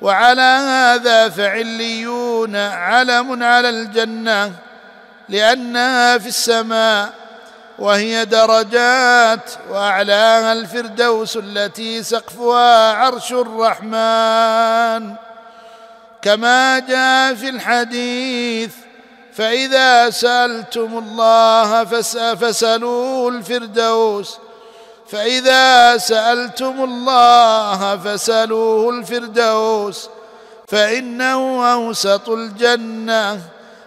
[0.01, 4.51] وعلى هذا فعليون علم على الجنة
[5.29, 7.13] لأنها في السماء
[7.79, 15.26] وهي درجات وأعلاها الفردوس التي سقفها عرش الرحمن.
[16.27, 18.71] كما جاء في الحديث
[19.33, 21.83] فإذا سألتم الله
[22.35, 24.37] فاسالوه الفردوس
[25.09, 30.09] فإذا سألتم الله فاسالوه الفردوس
[30.67, 33.39] فإنه أوسط الجنة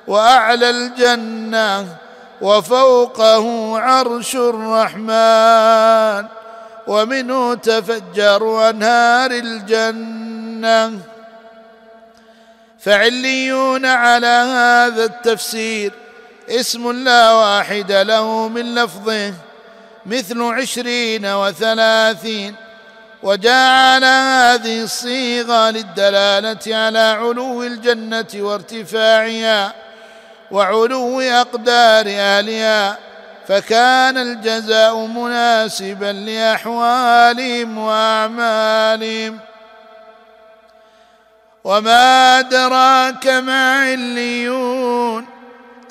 [0.09, 1.87] وأعلى الجنة
[2.43, 6.29] وفوقه عرش الرحمن
[6.87, 11.10] ومنه تفجر أنهار الجنة.
[12.81, 15.93] فعليون على هذا التفسير.
[16.49, 19.35] اسم لا واحد له من لفظه
[20.07, 22.55] مثل عشرين وثلاثين.
[23.23, 29.73] وجاء على هذه الصيغة للدلالة على علو الجنة وارتفاعها
[30.51, 32.99] وعلو أقدار أهلها.
[33.49, 39.50] فكان الجزاء مناسبا لأحوالهم وأعمالهم.
[41.71, 45.27] وما أدراك ما عليون.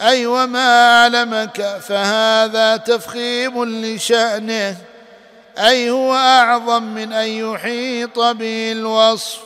[0.02, 4.76] أي وما علمك فهذا تفخيم لشأنه.
[5.58, 9.40] أي هو أعظم من أن يحيط به الوصف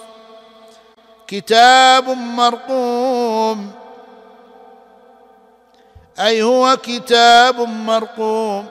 [1.28, 3.72] كتاب مرقوم.
[6.20, 8.66] أي هو كتاب مرقوم.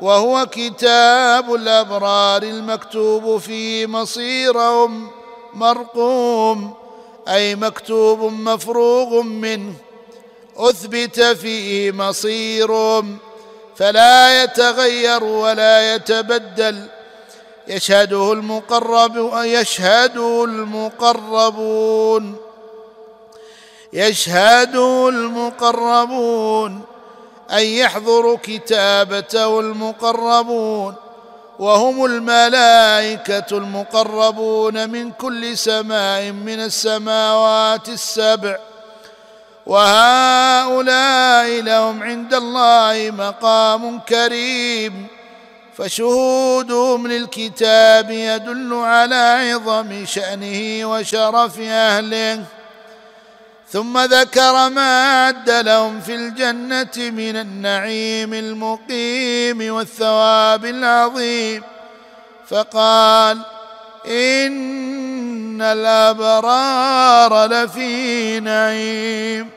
[0.00, 5.10] وهو كتاب الأبرار المكتوب فيه مصيرهم
[5.54, 6.85] مرقوم.
[7.28, 9.74] أي مكتوب مفروغ منه
[10.56, 13.18] أثبت فيه مصيرهم.
[13.76, 16.86] فلا يتغير ولا يتبدل.
[17.68, 22.36] يشهده المقرب يشهده المقربون.
[23.92, 26.80] يشهده المقربون
[27.52, 30.94] أي يحضر كتابته المقربون.
[31.58, 38.56] وهم الملائكة المقربون من كل سماء من السماوات السبع.
[39.66, 45.06] وهؤلاء لهم عند الله مقام كريم.
[45.76, 52.55] فشهودهم للكتاب يدل على عظم شأنه وشرف أهله.
[53.76, 61.62] ثم ذكر ما اعد لهم في الجنة من النعيم المقيم والثواب العظيم.
[62.48, 63.38] فقال
[64.06, 69.50] إن الأبرار لفي نعيم.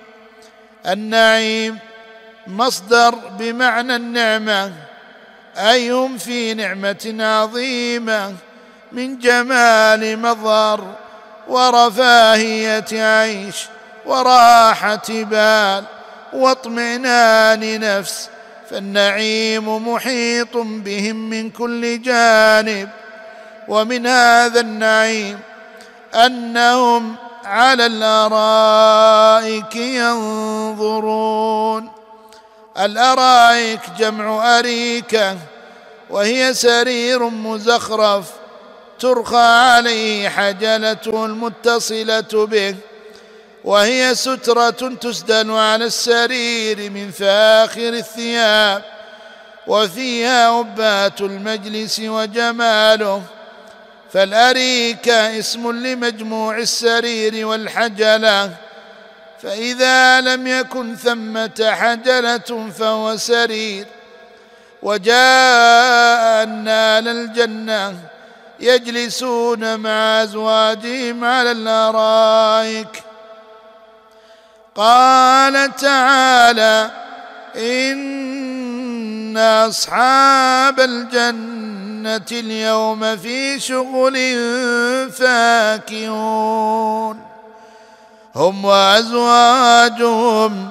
[0.88, 1.80] النعيم
[2.48, 4.74] مصدر بمعنى النعمة
[5.58, 8.36] أي هم في نعمة عظيمة
[8.92, 10.96] من جمال مظهر
[11.48, 13.56] ورفاهية عيش.
[14.06, 15.84] وراحه بال
[16.34, 18.30] واطمئنان نفس
[18.70, 22.90] فالنعيم محيط بهم من كل جانب.
[23.68, 25.40] ومن هذا النعيم
[26.14, 31.92] أنهم على الأرائك ينظرون.
[32.80, 35.38] الأرائك جمع أريكة
[36.10, 38.26] وهي سرير مزخرف
[39.00, 42.76] ترخى عليه حجلته المتصله به.
[43.64, 44.70] وهي سترة
[45.02, 48.84] تسدل على السرير من فاخر الثياب
[49.68, 53.22] وفيها أبات المجلس وجماله.
[54.14, 58.52] فالأريكة اسم لمجموع السرير والحجلة.
[59.44, 63.86] فإذا لم يكن ثمة حجلة فهو سرير.
[64.82, 67.96] وجاء أن أهل الجنة
[68.60, 73.04] يجلسون مع أزواجهم على الأرائك.
[74.76, 76.92] قال تعالى
[77.56, 84.18] إن أصحاب الجنة اليوم في شغل
[85.12, 87.20] فاكهون.
[88.36, 90.70] هم وأزواجهم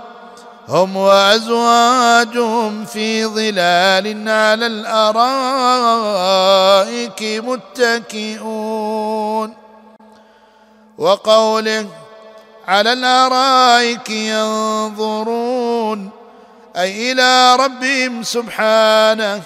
[0.68, 5.22] هم وأزواجهم في ظلال على الأرائك
[7.82, 9.54] متكئون.
[10.98, 11.86] وقوله
[12.68, 16.10] على الأرائك ينظرون.
[16.76, 19.42] أي إلى ربهم سبحانه.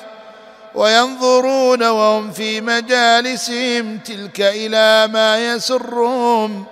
[0.75, 3.99] وينظرون وهم في مجالسهم.
[3.99, 6.65] تلك إلى ما يسرهم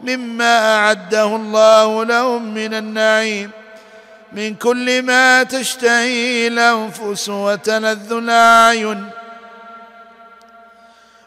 [0.00, 3.50] مما أعده الله لهم من النعيم.
[4.32, 9.10] من كل ما تشتهي الأنفس وتلذ الأعين.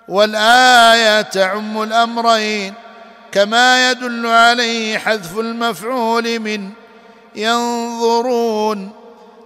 [0.07, 2.74] والآية تعم الأمرين.
[3.32, 6.69] كما يدل عليه حذف المفعول من
[7.36, 9.01] ينظرون.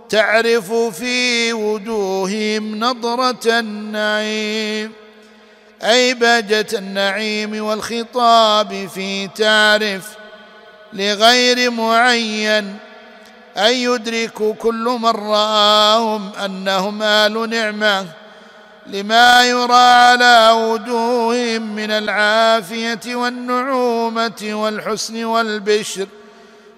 [0.09, 4.91] تعرف في وجوههم نضرة النعيم
[5.83, 10.09] اي بهجه النعيم والخطاب في تعرف
[10.93, 12.77] لغير معين
[13.57, 18.05] أن يدرك كل من رآهم أنهم آل نعمة.
[18.87, 26.07] لما يرى على وجوههم من العافية والنعومة والحسن والبشر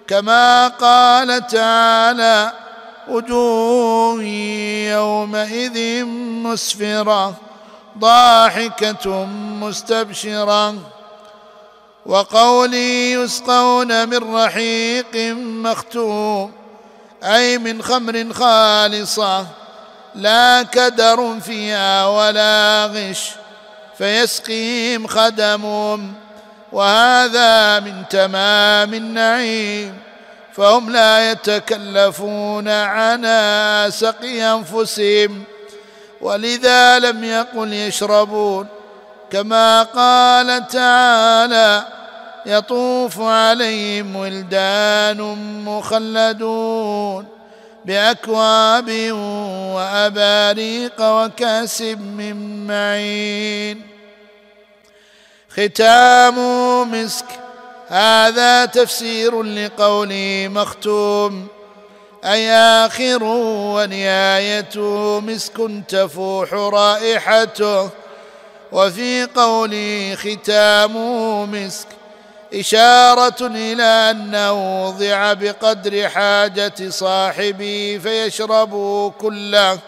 [0.08, 2.52] كما قال تعالى
[3.08, 4.24] وجوه
[4.94, 6.06] يومئذ
[6.44, 7.36] مسفرة
[8.00, 9.26] ضاحكة
[9.62, 10.76] مستبشرة.
[12.06, 16.52] وقولي يسقون من رحيق مختوم
[17.24, 19.46] أي من خمر خالصة.
[20.18, 23.32] لا كدر فيها ولا غش
[23.98, 26.14] فيسقيهم خدمهم
[26.72, 29.98] وهذا من تمام النعيم.
[30.54, 33.22] فهم لا يتكلفون عن
[33.90, 35.44] سقي أنفسهم
[36.22, 38.68] ولذا لم يقل يشربون.
[39.32, 41.84] كما قال تعالى
[42.46, 45.22] يطوف عليهم ولدان
[45.66, 47.37] مخلدون.
[47.88, 49.12] بأكواب
[49.76, 53.82] وأباريق وكأس من معين.
[55.50, 56.38] ختام
[56.92, 57.26] مسك.
[57.88, 61.48] هذا تفسير لقوله مختوم.
[62.26, 64.78] اي اخر ونهاية
[65.20, 65.54] مسك
[65.88, 67.90] تفوح رائحته.
[68.72, 70.94] وفي قوله ختام
[71.52, 71.88] مسك.
[72.54, 79.80] إشارة إلى انه وضع بقدر حاجة صاحبه فيشرب كله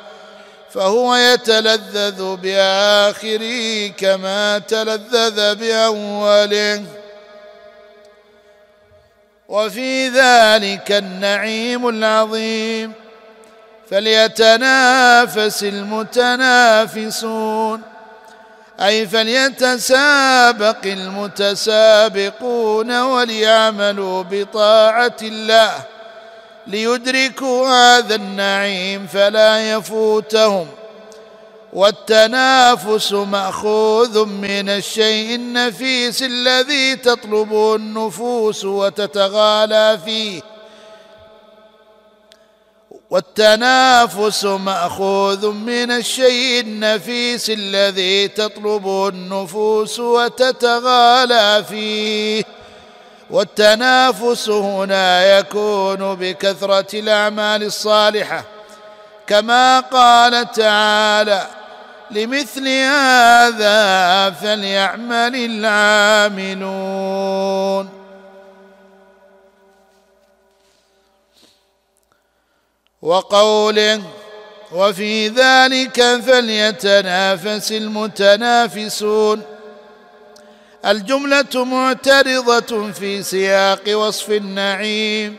[0.69, 6.83] فهو يتلذذ بآخره كما تلذذ بأوله.
[9.47, 12.93] وفي ذلك النعيم العظيم
[13.89, 17.09] فليتنافس المتنافسون.
[18.81, 22.21] أي فليتسابق المتسابقون
[23.01, 25.71] وليعملوا بطاعة الله
[26.67, 30.67] ليدركوا هذا النعيم فلا يفوتهم
[31.73, 40.41] والتنافس مأخوذ من الشيء النفيس الذي تطلبه النفوس وتتغالى فيه
[43.09, 52.43] والتنافس مأخوذ من الشيء النفيس الذي تطلبه النفوس وتتغالى فيه.
[53.29, 58.43] والتنافس هنا يكون بكثرة الأعمال الصالحة.
[59.27, 61.47] كما قال تعالى
[62.11, 65.35] لمثل هذا فليعمل
[66.35, 67.98] العاملون.
[73.01, 74.01] وقوله
[74.71, 79.41] وفي ذلك فليتنافس المتنافسون.
[80.85, 85.37] الجملة معترضة في سياق وصف النعيم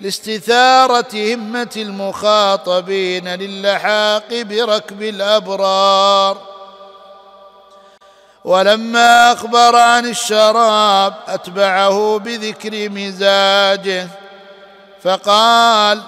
[0.00, 6.38] لاستثارة همة المخاطبين للحاق بركب الأبرار.
[8.44, 14.08] ولما أخبر عن الشراب أتبعه بذكر مزاجه
[15.02, 16.02] فقال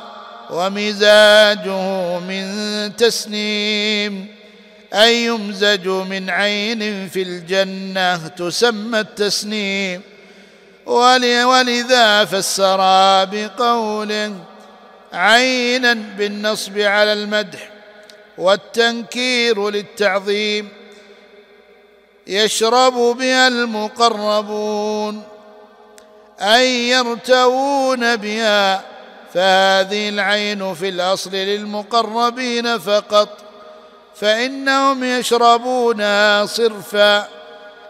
[0.50, 4.26] ومزاجه من تسنيم
[4.94, 10.02] أي يمزج من عين في الجنة تسمى التسنيم.
[10.86, 14.34] ولذا فسرا بقوله
[15.12, 17.70] عينا بالنصب على المدح
[18.38, 20.68] والتنكير للتعظيم
[22.26, 25.22] يشرب بها المقربون
[26.40, 28.82] أي يرتوون بها
[29.34, 33.28] فهذه العين في الأصل للمقربين فقط
[34.14, 37.28] فإنهم يشربونها صرفا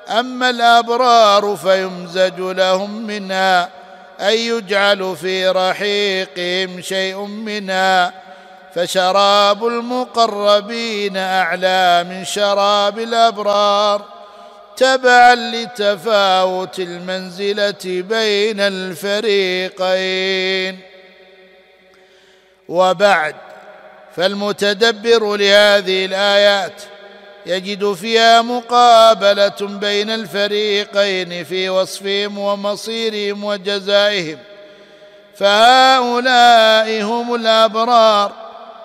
[0.09, 3.69] أما الأبرار فيمزج لهم منها
[4.21, 8.13] أي يجعل في رحيقهم شيء منها
[8.75, 14.03] فشراب المقربين أعلى من شراب الأبرار
[14.77, 19.99] تبعا لتفاوت المنزلة بين الفريقين.
[22.69, 23.35] وبعد
[24.17, 26.83] فالمتدبر لهذه الآيات
[27.47, 34.39] يجد فيها مقابلة بين الفريقين في وصفهم ومصيرهم وجزائهم
[35.37, 38.33] فهؤلاء هم الأبرار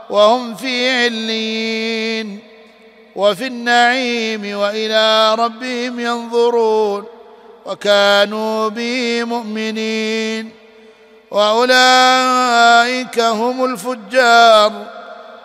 [0.09, 2.39] وهم في علين
[3.15, 7.05] وفي النعيم وإلى ربهم ينظرون
[7.65, 10.62] وكانوا به مؤمنين.
[11.33, 14.71] وأولئك هم الفجار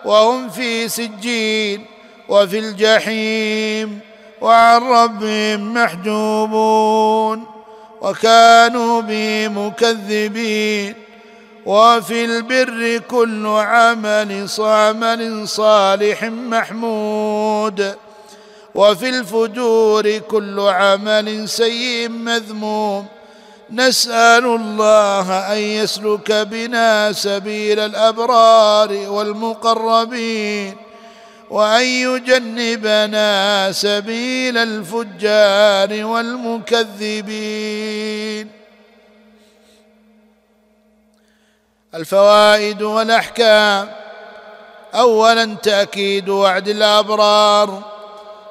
[0.05, 1.87] وهم في سجين
[2.29, 4.01] وفي الجحيم
[4.41, 7.45] وعن ربهم محجوبون
[8.01, 10.95] وكانوا به مكذبين
[11.67, 17.95] وفي البر كل عمل عمل صالح محمود
[18.75, 23.07] وفي الفجور كل عمل سيء مذموم
[23.71, 30.77] نسأل الله أن يسلك بنا سبيل الأبرار والمقربين
[31.51, 37.31] وأن يجنبنا سبيل الفجار والمكذبين.
[41.95, 43.89] الفوائد والأحكام.
[44.95, 47.98] اولا تأكيد وعد الأبرار.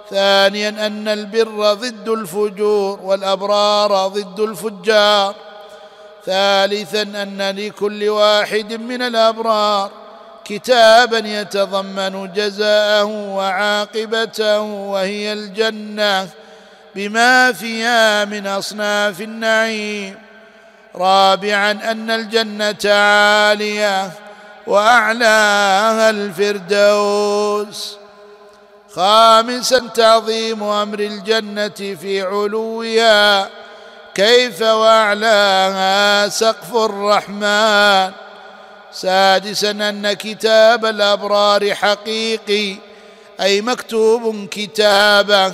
[0.09, 5.35] ثانيا أن البر ضد الفجور والأبرار ضد الفجار.
[6.25, 9.91] ثالثا أن لكل واحد من الأبرار
[10.45, 13.05] كتابا يتضمن جزاءه
[13.35, 16.27] وعاقبته وهي الجنة
[16.95, 20.15] بما فيها من أصناف النعيم.
[20.95, 24.11] رابعا أن الجنة عالية
[24.67, 27.97] وأعلاها الفردوس.
[28.97, 33.49] خامسا تعظيم أمر الجنة في علوها.
[34.15, 38.11] كيف وأعلاها سقف الرحمن.
[38.91, 42.75] سادسا أن كتاب الأبرار حقيقي
[43.41, 45.53] أي مكتوب كتابه.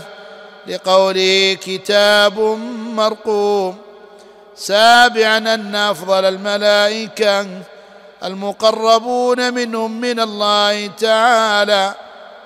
[0.68, 2.40] لقوله كتاب
[2.96, 3.78] مرقوم.
[4.56, 7.48] سابعا أن أفضل الملائكة
[8.24, 11.94] المقربون منهم من الله تعالى.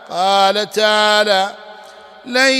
[0.09, 1.55] قال تعالى
[2.25, 2.51] لن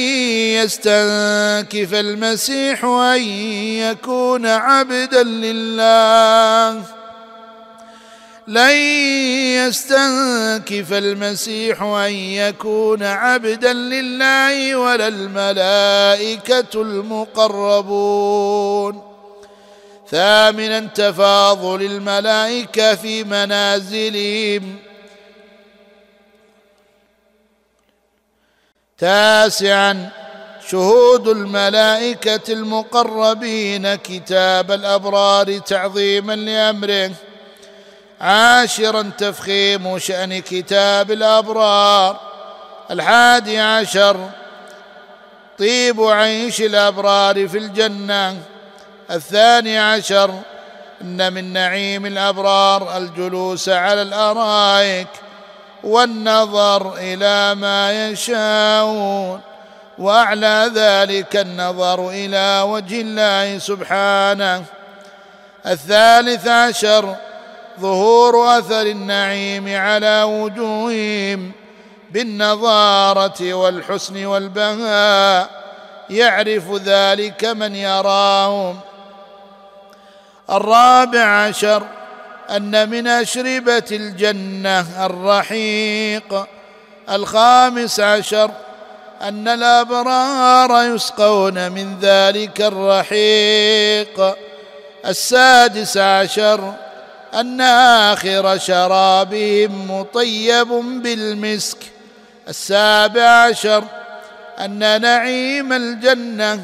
[0.63, 6.83] يستنكف المسيح أن يكون عبدا لله.
[8.47, 8.75] لن
[9.67, 18.21] يستنكف المسيح أن يكون عبدا لله ولا الملائكة المقربون.
[20.11, 24.86] ثامنا تفاضل الملائكة في منازلهم.
[28.97, 30.09] تاسعا
[30.69, 37.11] شهود الملائكة المقربين كتاب الأبرار تعظيما لأمره.
[38.21, 42.19] عاشرا تفخيم شأن كتاب الأبرار.
[42.91, 44.29] الحادي عشر
[45.59, 48.37] طيب عيش الأبرار في الجنة.
[49.11, 50.39] الثاني عشر
[51.01, 55.07] إن من نعيم الأبرار الجلوس على الأرائك.
[55.88, 59.41] والنظر إلى ما يشاءون
[59.97, 64.63] وأعلى ذلك النظر إلى وجه الله سبحانه.
[65.65, 67.15] الثالث عشر
[67.79, 71.51] ظهور أثر النعيم على وجوههم
[72.11, 75.49] بالنضاره والحسن والبهاء.
[76.09, 78.79] يعرف ذلك من يراهم.
[80.49, 81.83] الرابع عشر
[82.49, 86.47] أن من أشربة الجنة الرحيق
[87.09, 88.51] الخامس عشر
[89.21, 94.35] أن الأبرار يسقون من ذلك الرحيق
[95.05, 96.73] السادس عشر
[97.33, 100.67] أن آخر شرابهم مطيب
[101.03, 101.77] بالمسك
[102.49, 103.83] السابع عشر
[104.59, 106.63] أن نعيم الجنة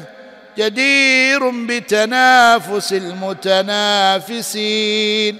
[0.58, 2.92] جدير بتنافس
[4.12, 5.38] المتنافسين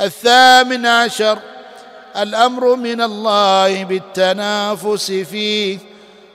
[0.00, 1.38] الثامن عشر
[2.16, 5.78] الأمر من الله بالتنافس فيه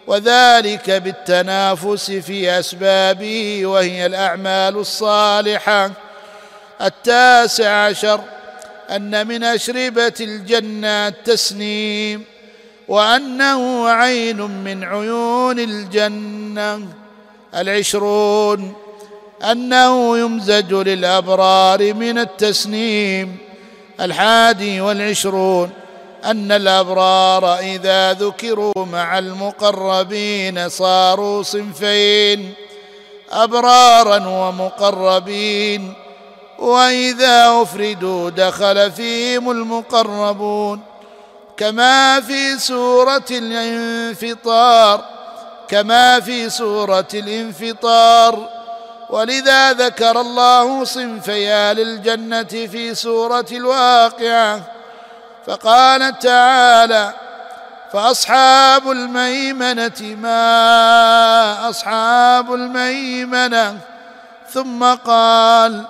[0.08, 5.92] وذلك بالتنافس في أسبابه وهي الأعمال الصالحة.
[6.82, 8.22] التاسع عشر
[8.90, 12.26] أن من أشربة الجنة التسنيم
[12.88, 16.88] وأنه عين من عيون الجنة.
[17.56, 18.74] العشرون.
[19.52, 23.51] أنه يمزج للأبرار من التسنيم.
[24.02, 25.70] الحادي والعشرون
[26.26, 32.54] أن الأبرار إذا ذكروا مع المقربين صاروا صنفين
[33.32, 35.94] أبرارا ومقربين
[36.60, 40.82] وإذا أفردوا دخل فيهم المقربون.
[41.58, 45.02] كما في سورة الانفطار
[45.68, 48.61] كما في سورة الانفطار.
[49.12, 54.62] ولذا ذكر الله صنفي للجنة في سورة الواقعة
[55.48, 57.14] فقال تعالى
[57.94, 63.78] فأصحاب الميمنة ما أصحاب الميمنة؟
[64.50, 65.86] ثم قال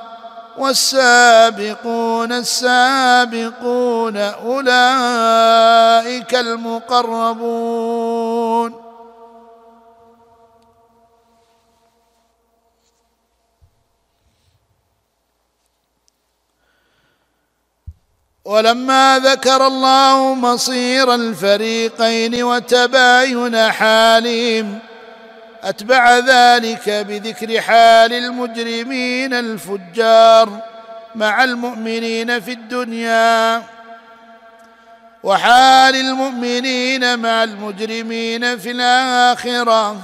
[0.58, 4.66] والسابقون السابقون أولئك
[6.36, 7.92] المقربون.
[18.46, 24.80] ولما ذكر الله مصير الفريقين وتباين حالهم
[25.64, 30.60] أتبع ذلك بذكر حال المجرمين الفجار
[31.16, 33.64] مع المؤمنين في الدنيا
[35.24, 39.98] وحال المؤمنين مع المجرمين في الآخرة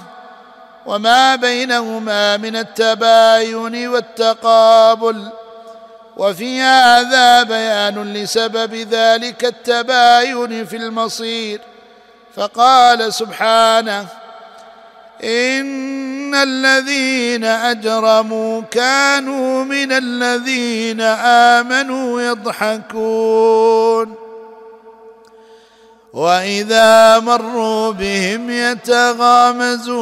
[0.86, 5.32] وما بينهما من التباين والتقابل
[6.18, 11.62] وفي هذا بيان لسبب ذلك التباين في المصير.
[12.36, 14.06] فقال سبحانه
[15.24, 21.02] إن الذين أجرموا كانوا من الذين
[21.62, 24.16] آمنوا يضحكون.
[26.14, 29.98] وإذا مروا بهم يتغامزون.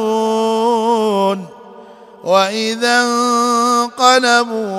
[2.26, 3.02] وإذا
[3.86, 4.74] انقلبوا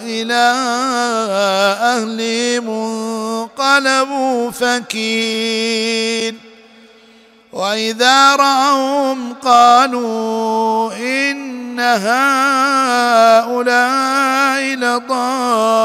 [0.00, 0.54] إلى
[1.82, 6.38] اهلهم انقلبوا فكين
[7.52, 13.42] وإذا رأوهم قالوا إن هؤلاء
[14.76, 15.82] لضالون.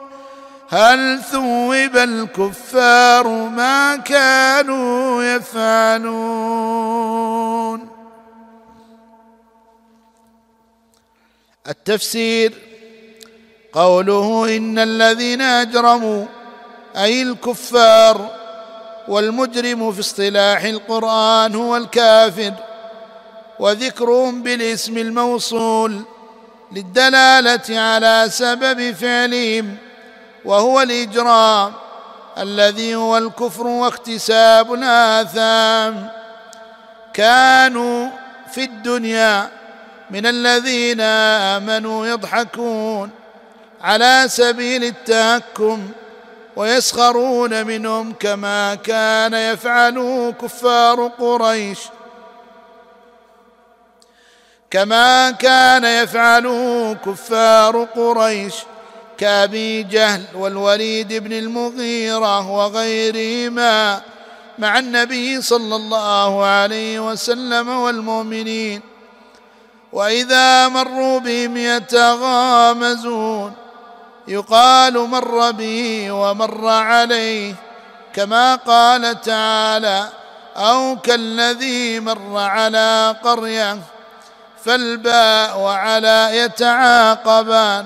[0.69, 6.17] هل ثوب الكفار ما كانوا يفعلون؟
[11.67, 12.66] التفسير
[13.73, 16.25] قوله إن الذين أجرموا
[16.95, 18.29] أي الكفار
[19.07, 22.53] والمجرم في اصطلاح القرآن هو الكافر
[23.59, 26.01] وذكرهم بالاسم الموصول
[26.71, 29.75] للدلالة على سبب فعلهم
[30.45, 31.73] وهو الإجرام
[32.37, 36.09] الذي هو الكفر واكتساب الآثام.
[37.13, 38.09] كانوا
[38.51, 39.49] في الدنيا
[40.09, 43.09] من الذين آمنوا يضحكون.
[43.81, 45.89] على سبيل التهكم
[46.55, 51.79] ويسخرون منهم كما كان يفعل كفار قريش.
[54.71, 56.47] كما كان يفعل
[57.05, 58.53] كفار قريش
[59.17, 64.01] كأبي جهل والوليد بن المغيرة وغيرهما
[64.59, 68.81] مع النبي صلى الله عليه وسلم والمؤمنين.
[69.93, 73.53] وإذا مروا بهم يتغامزون.
[74.27, 77.55] يقال مر به ومر عليه
[78.13, 80.09] كما قال تعالى
[80.57, 83.77] أو كالذي مر على قرية
[84.65, 87.85] فالباء وعلى يتعاقبان.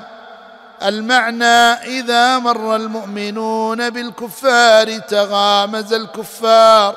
[0.83, 6.95] المعنى إذا مر المؤمنون بالكفار تغامز الكفار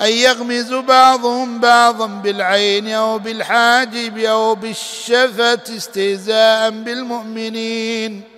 [0.00, 8.31] أن يغمز بعضهم بعضا بالعين أو بالحاجب أو بالشفة استهزاء بالمؤمنين.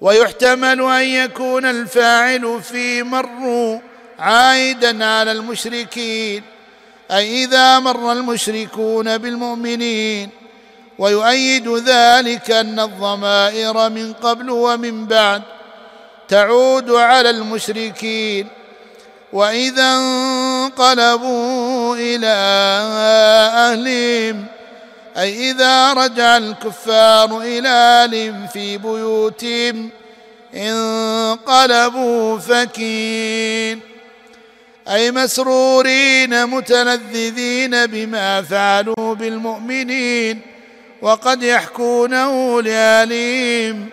[0.00, 3.78] ويحتمل أن يكون الفاعل في مروا
[4.18, 6.42] عائدا على المشركين.
[7.10, 10.30] أي إذا مر المشركون بالمؤمنين
[10.98, 15.42] ويؤيد ذلك أن الضمائر من قبل ومن بعد
[16.28, 18.48] تعود على المشركين.
[19.32, 22.26] وإذا انقلبوا إلى
[23.56, 24.46] أهلهم
[25.16, 29.90] أي إذا رجع الكفار إلى اهلهم في بيوتهم
[30.54, 33.80] انقلبوا فكين
[34.88, 40.40] أي مسرورين متلذذين بما فعلوا بالمؤمنين
[41.02, 43.88] وقد يحكونه لاهلهم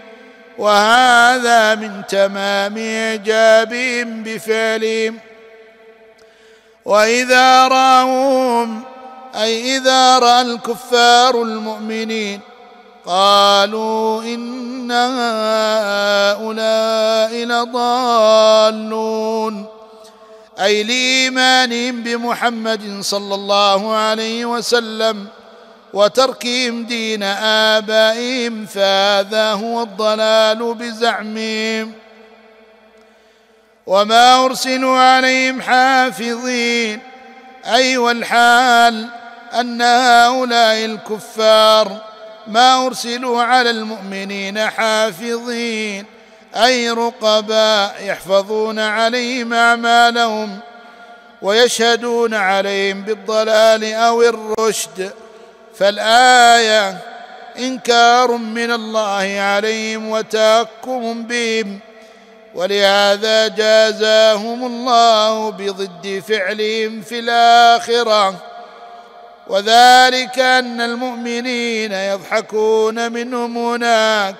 [0.58, 5.20] وهذا من تمام إعجابهم بفعلهم.
[6.86, 8.93] وإذا راهم
[9.36, 12.40] أي إذا رأى الكفار المؤمنين
[13.06, 14.92] قالوا إن
[16.32, 18.76] هؤلاء لضالون.
[20.60, 25.28] أي لإيمانهم بمحمد صلى الله عليه وسلم
[25.94, 27.24] وتركهم دين
[27.74, 31.92] آبائهم فهذا هو الضلال بزعمهم.
[33.88, 37.00] وما أرسلوا عليهم حافظين.
[37.66, 39.10] أي والحال
[39.60, 41.98] أن هؤلاء الكفار
[42.48, 46.06] ما أرسلوا على المؤمنين حافظين
[46.56, 50.60] أي رقباء يحفظون عليهم أعمالهم
[51.42, 55.12] ويشهدون عليهم بالضلال أو الرشد.
[55.76, 56.98] فالآية
[57.60, 61.80] إنكار من الله عليهم وتهكم بهم
[62.56, 68.53] ولهذا جازاهم الله بضد فعلهم في الآخرة.
[69.48, 74.36] وذلك أن المؤمنين يضحكون منهم هناك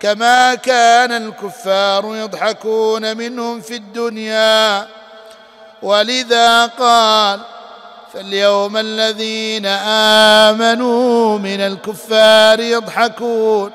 [0.00, 4.86] كما كان الكفار يضحكون منهم في الدنيا.
[5.82, 7.40] ولذا قال
[8.12, 9.66] فاليوم الذين
[10.46, 13.70] آمنوا من الكفار يضحكون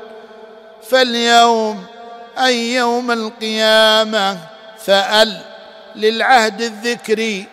[0.90, 1.86] فاليوم
[2.46, 4.38] أي يوم القيامة
[4.86, 5.42] فأل
[5.96, 7.48] للعهد الذكري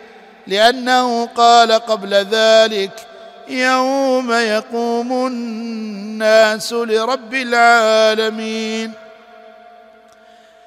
[0.47, 3.07] لأنه قال قبل ذلك
[3.47, 8.91] يوم يقوم الناس لرب العالمين.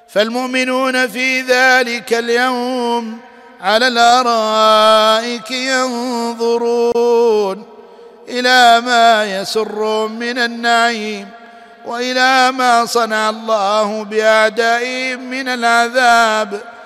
[0.07, 3.19] فالمؤمنون في ذلك اليوم
[3.61, 6.97] على الأرائك ينظرون
[8.29, 11.29] إلى ما يسر من النعيم
[11.85, 16.76] وإلى ما صنع الله بأعدائهم من العذاب.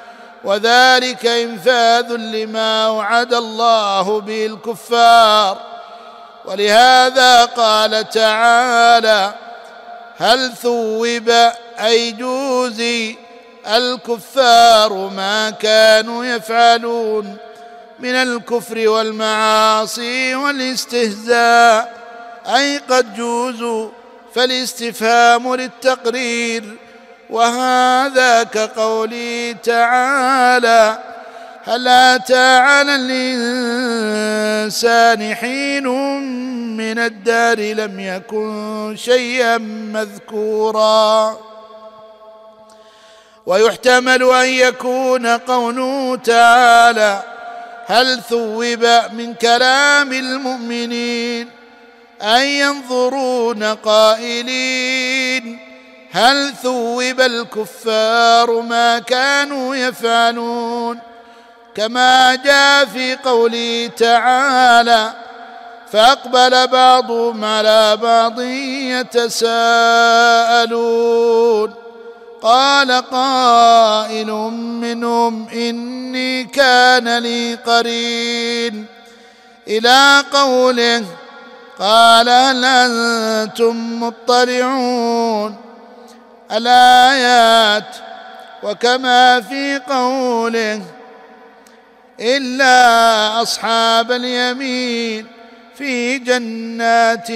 [0.43, 5.57] وذلك إنفاذ لما وعد الله به الكفار.
[6.45, 9.33] ولهذا قال تعالى
[10.17, 11.29] هل ثوب
[11.79, 13.15] اي جوزي
[13.67, 17.37] الكفار ما كانوا يفعلون
[17.99, 22.01] من الكفر والمعاصي والاستهزاء؟
[22.47, 23.89] أي قد جوزوا
[24.35, 26.77] فالاستفهام للتقرير.
[27.31, 30.97] وهذا كقوله تعالى
[31.63, 32.95] هل أتى على
[34.65, 35.87] الإنسان حين
[36.77, 39.57] من الدار لم يكن شيئا
[39.93, 41.37] مذكورا؟
[43.45, 47.23] ويحتمل أن يكون قوله تعالى
[47.85, 51.49] هل ثوب من كلام المؤمنين
[52.21, 55.70] أن ينظرون قائلين؟
[56.11, 60.99] هل ثوب الكفار ما كانوا يفعلون
[61.75, 65.13] كما جاء في قوله تعالى
[65.91, 68.41] فأقبل بعضهم على بعض
[70.61, 71.73] يتساءلون
[72.41, 74.31] قال قائل
[74.81, 78.85] منهم إني كان لي قرين
[79.67, 81.05] إلى قوله
[81.79, 85.70] قال هل أنتم مطلعون
[86.51, 87.95] الآيات
[88.63, 90.81] وكما في قوله
[92.19, 95.27] إلا أصحاب اليمين
[95.75, 97.29] في جنات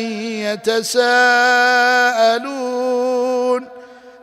[2.36, 3.68] يتساءلون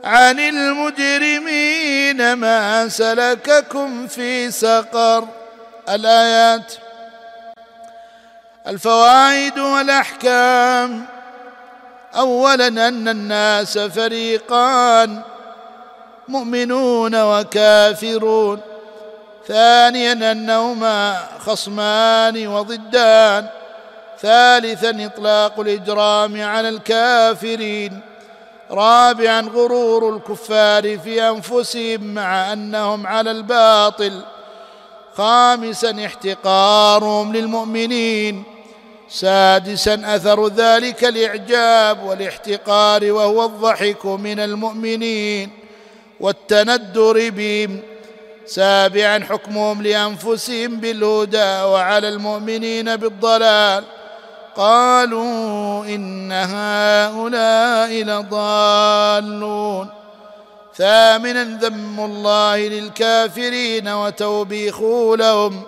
[0.04, 5.28] عن المجرمين ما سلككم في سقر
[5.88, 6.72] الآيات
[8.66, 11.06] الفوائد والأحكام
[12.16, 15.22] اولا أن الناس فريقان
[16.28, 18.60] مؤمنون وكافرون.
[19.48, 23.46] ثانيا أنهما خصمان وضدان.
[24.20, 28.00] ثالثا إطلاق الإجرام على الكافرين.
[28.70, 34.20] رابعا غرور الكفار في أنفسهم مع أنهم على الباطل.
[35.16, 38.51] خامسا احتقارهم للمؤمنين.
[39.12, 45.50] سادسا أثر ذلك الإعجاب والاحتقار وهو الضحك من المؤمنين
[46.20, 47.80] والتندر بهم.
[48.46, 53.84] سابعا حكمهم لأنفسهم بالهدى وعلى المؤمنين بالضلال.
[54.56, 59.88] قالوا إن هؤلاء لضالون.
[60.76, 65.62] ثامنا ذم الله للكافرين وتوبيخه لهم.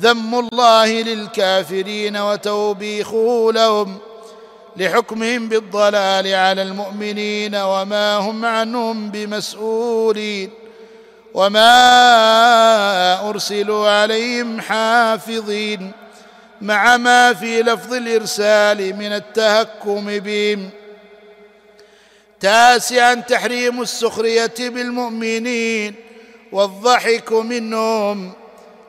[0.00, 3.98] ذم الله للكافرين وتوبيخه لهم
[4.76, 10.50] لحكمهم بالضلال على المؤمنين وما هم عنهم بمسؤولين
[11.34, 11.70] وما
[13.28, 15.92] أرسلوا عليهم حافظين
[16.60, 20.70] مع ما في لفظ الإرسال من التهكم بهم.
[22.40, 25.94] تاسعا تحريم السخرية بالمؤمنين
[26.52, 28.32] والضحك منهم.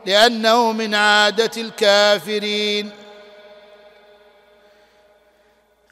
[0.05, 2.91] لأنه من عادة الكافرين.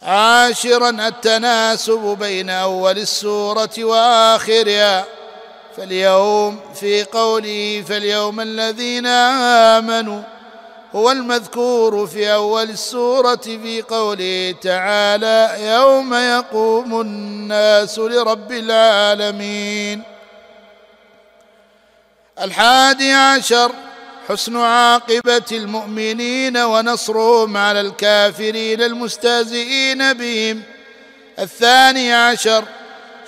[0.02, 5.06] عاشرا التناسب بين أول السورة وآخرها.
[5.78, 9.06] فاليوم في قوله فاليوم الذين
[9.78, 10.22] آمنوا
[10.96, 20.04] هو المذكور في أول السورة في قوله تعالى يوم يقوم الناس لرب العالمين.
[22.42, 23.72] الحادي عشر
[24.30, 30.62] حسن عاقبة المؤمنين ونصرهم على الكافرين المستهزئين بهم.
[31.40, 32.64] الثاني عشر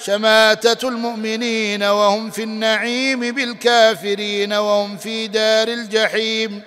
[0.06, 6.62] شماتة المؤمنين وهم في النعيم بالكافرين وهم في دار الجحيم.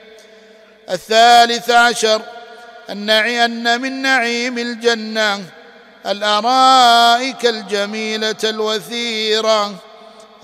[0.90, 2.22] الثالث عشر
[2.90, 5.44] النعي أن من نعيم الجنة
[6.06, 9.74] الأرائك الجميلة الوثيرة.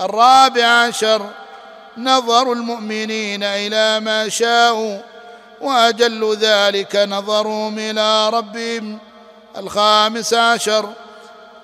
[0.01, 1.44] الرابع عشر
[1.99, 4.99] نظر المؤمنين إلى ما شاءوا
[5.61, 8.99] وأجل ذلك نظرهم إلى ربهم.
[9.57, 10.93] الخامس عشر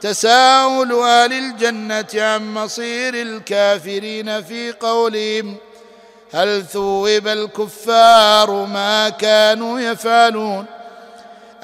[0.01, 5.57] تساؤل أهل الجنة عن مصير الكافرين في قولهم.
[6.35, 10.67] هل ثوب الكفار ما كانوا يفعلون؟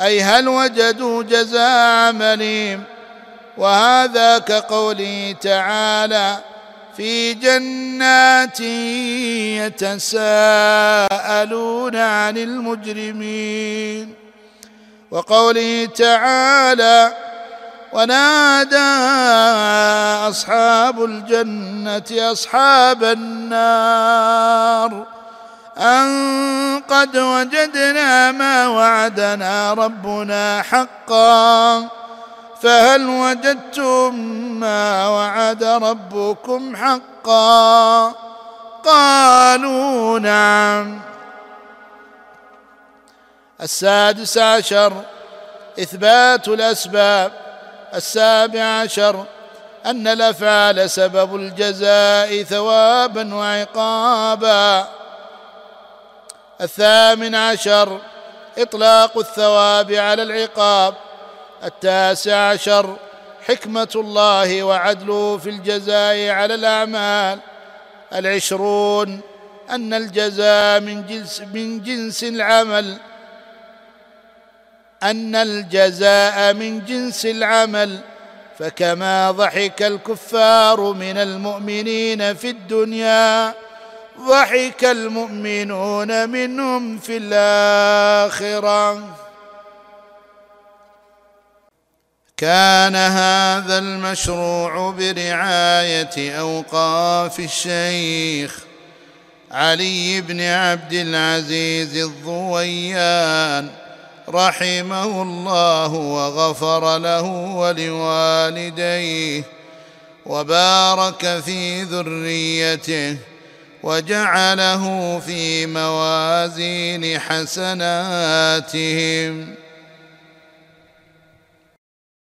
[0.00, 2.82] أي هل وجدوا جزاء عملهم؟
[3.58, 6.38] وهذا كقوله تعالى
[6.96, 8.60] في جنات
[10.10, 14.14] يتساءلون عن المجرمين.
[15.10, 17.12] وقوله تعالى
[17.92, 18.76] ونادى
[20.28, 25.06] أصحاب الجنة أصحاب النار
[25.78, 31.88] أن قد وجدنا ما وعدنا ربنا حقا.
[32.62, 34.14] فهل وجدتم
[34.60, 38.14] ما وعد ربكم حقا؟
[38.84, 41.00] قالوا نعم.
[43.60, 44.92] السادس عشر
[45.80, 47.32] إثبات الأسباب.
[47.94, 49.24] السابع عشر
[49.86, 54.88] أن الأفعال سبب الجزاء ثوابا وعقابا.
[56.60, 58.00] الثامن عشر
[58.58, 60.94] إطلاق الثواب على العقاب.
[61.66, 62.96] التاسع عشر
[63.46, 67.38] حكمة الله وعدله في الجزاء على الأعمال.
[68.14, 69.20] العشرون
[69.70, 72.96] أن الجزاء من جنس من جنس العمل.
[75.02, 77.98] أن الجزاء من جنس العمل.
[78.58, 83.54] فكما ضحك الكفار من المؤمنين في الدنيا
[84.20, 89.16] ضحك المؤمنون منهم في الآخرة.
[92.36, 98.58] كان هذا المشروع برعاية أوقاف الشيخ
[99.50, 103.68] علي بن عبد العزيز الضويان
[104.28, 107.22] رحمه الله وغفر له
[107.56, 109.44] ولوالديه
[110.26, 113.16] وبارك في ذريته
[113.82, 118.36] وجعله في موازين حسناتهم.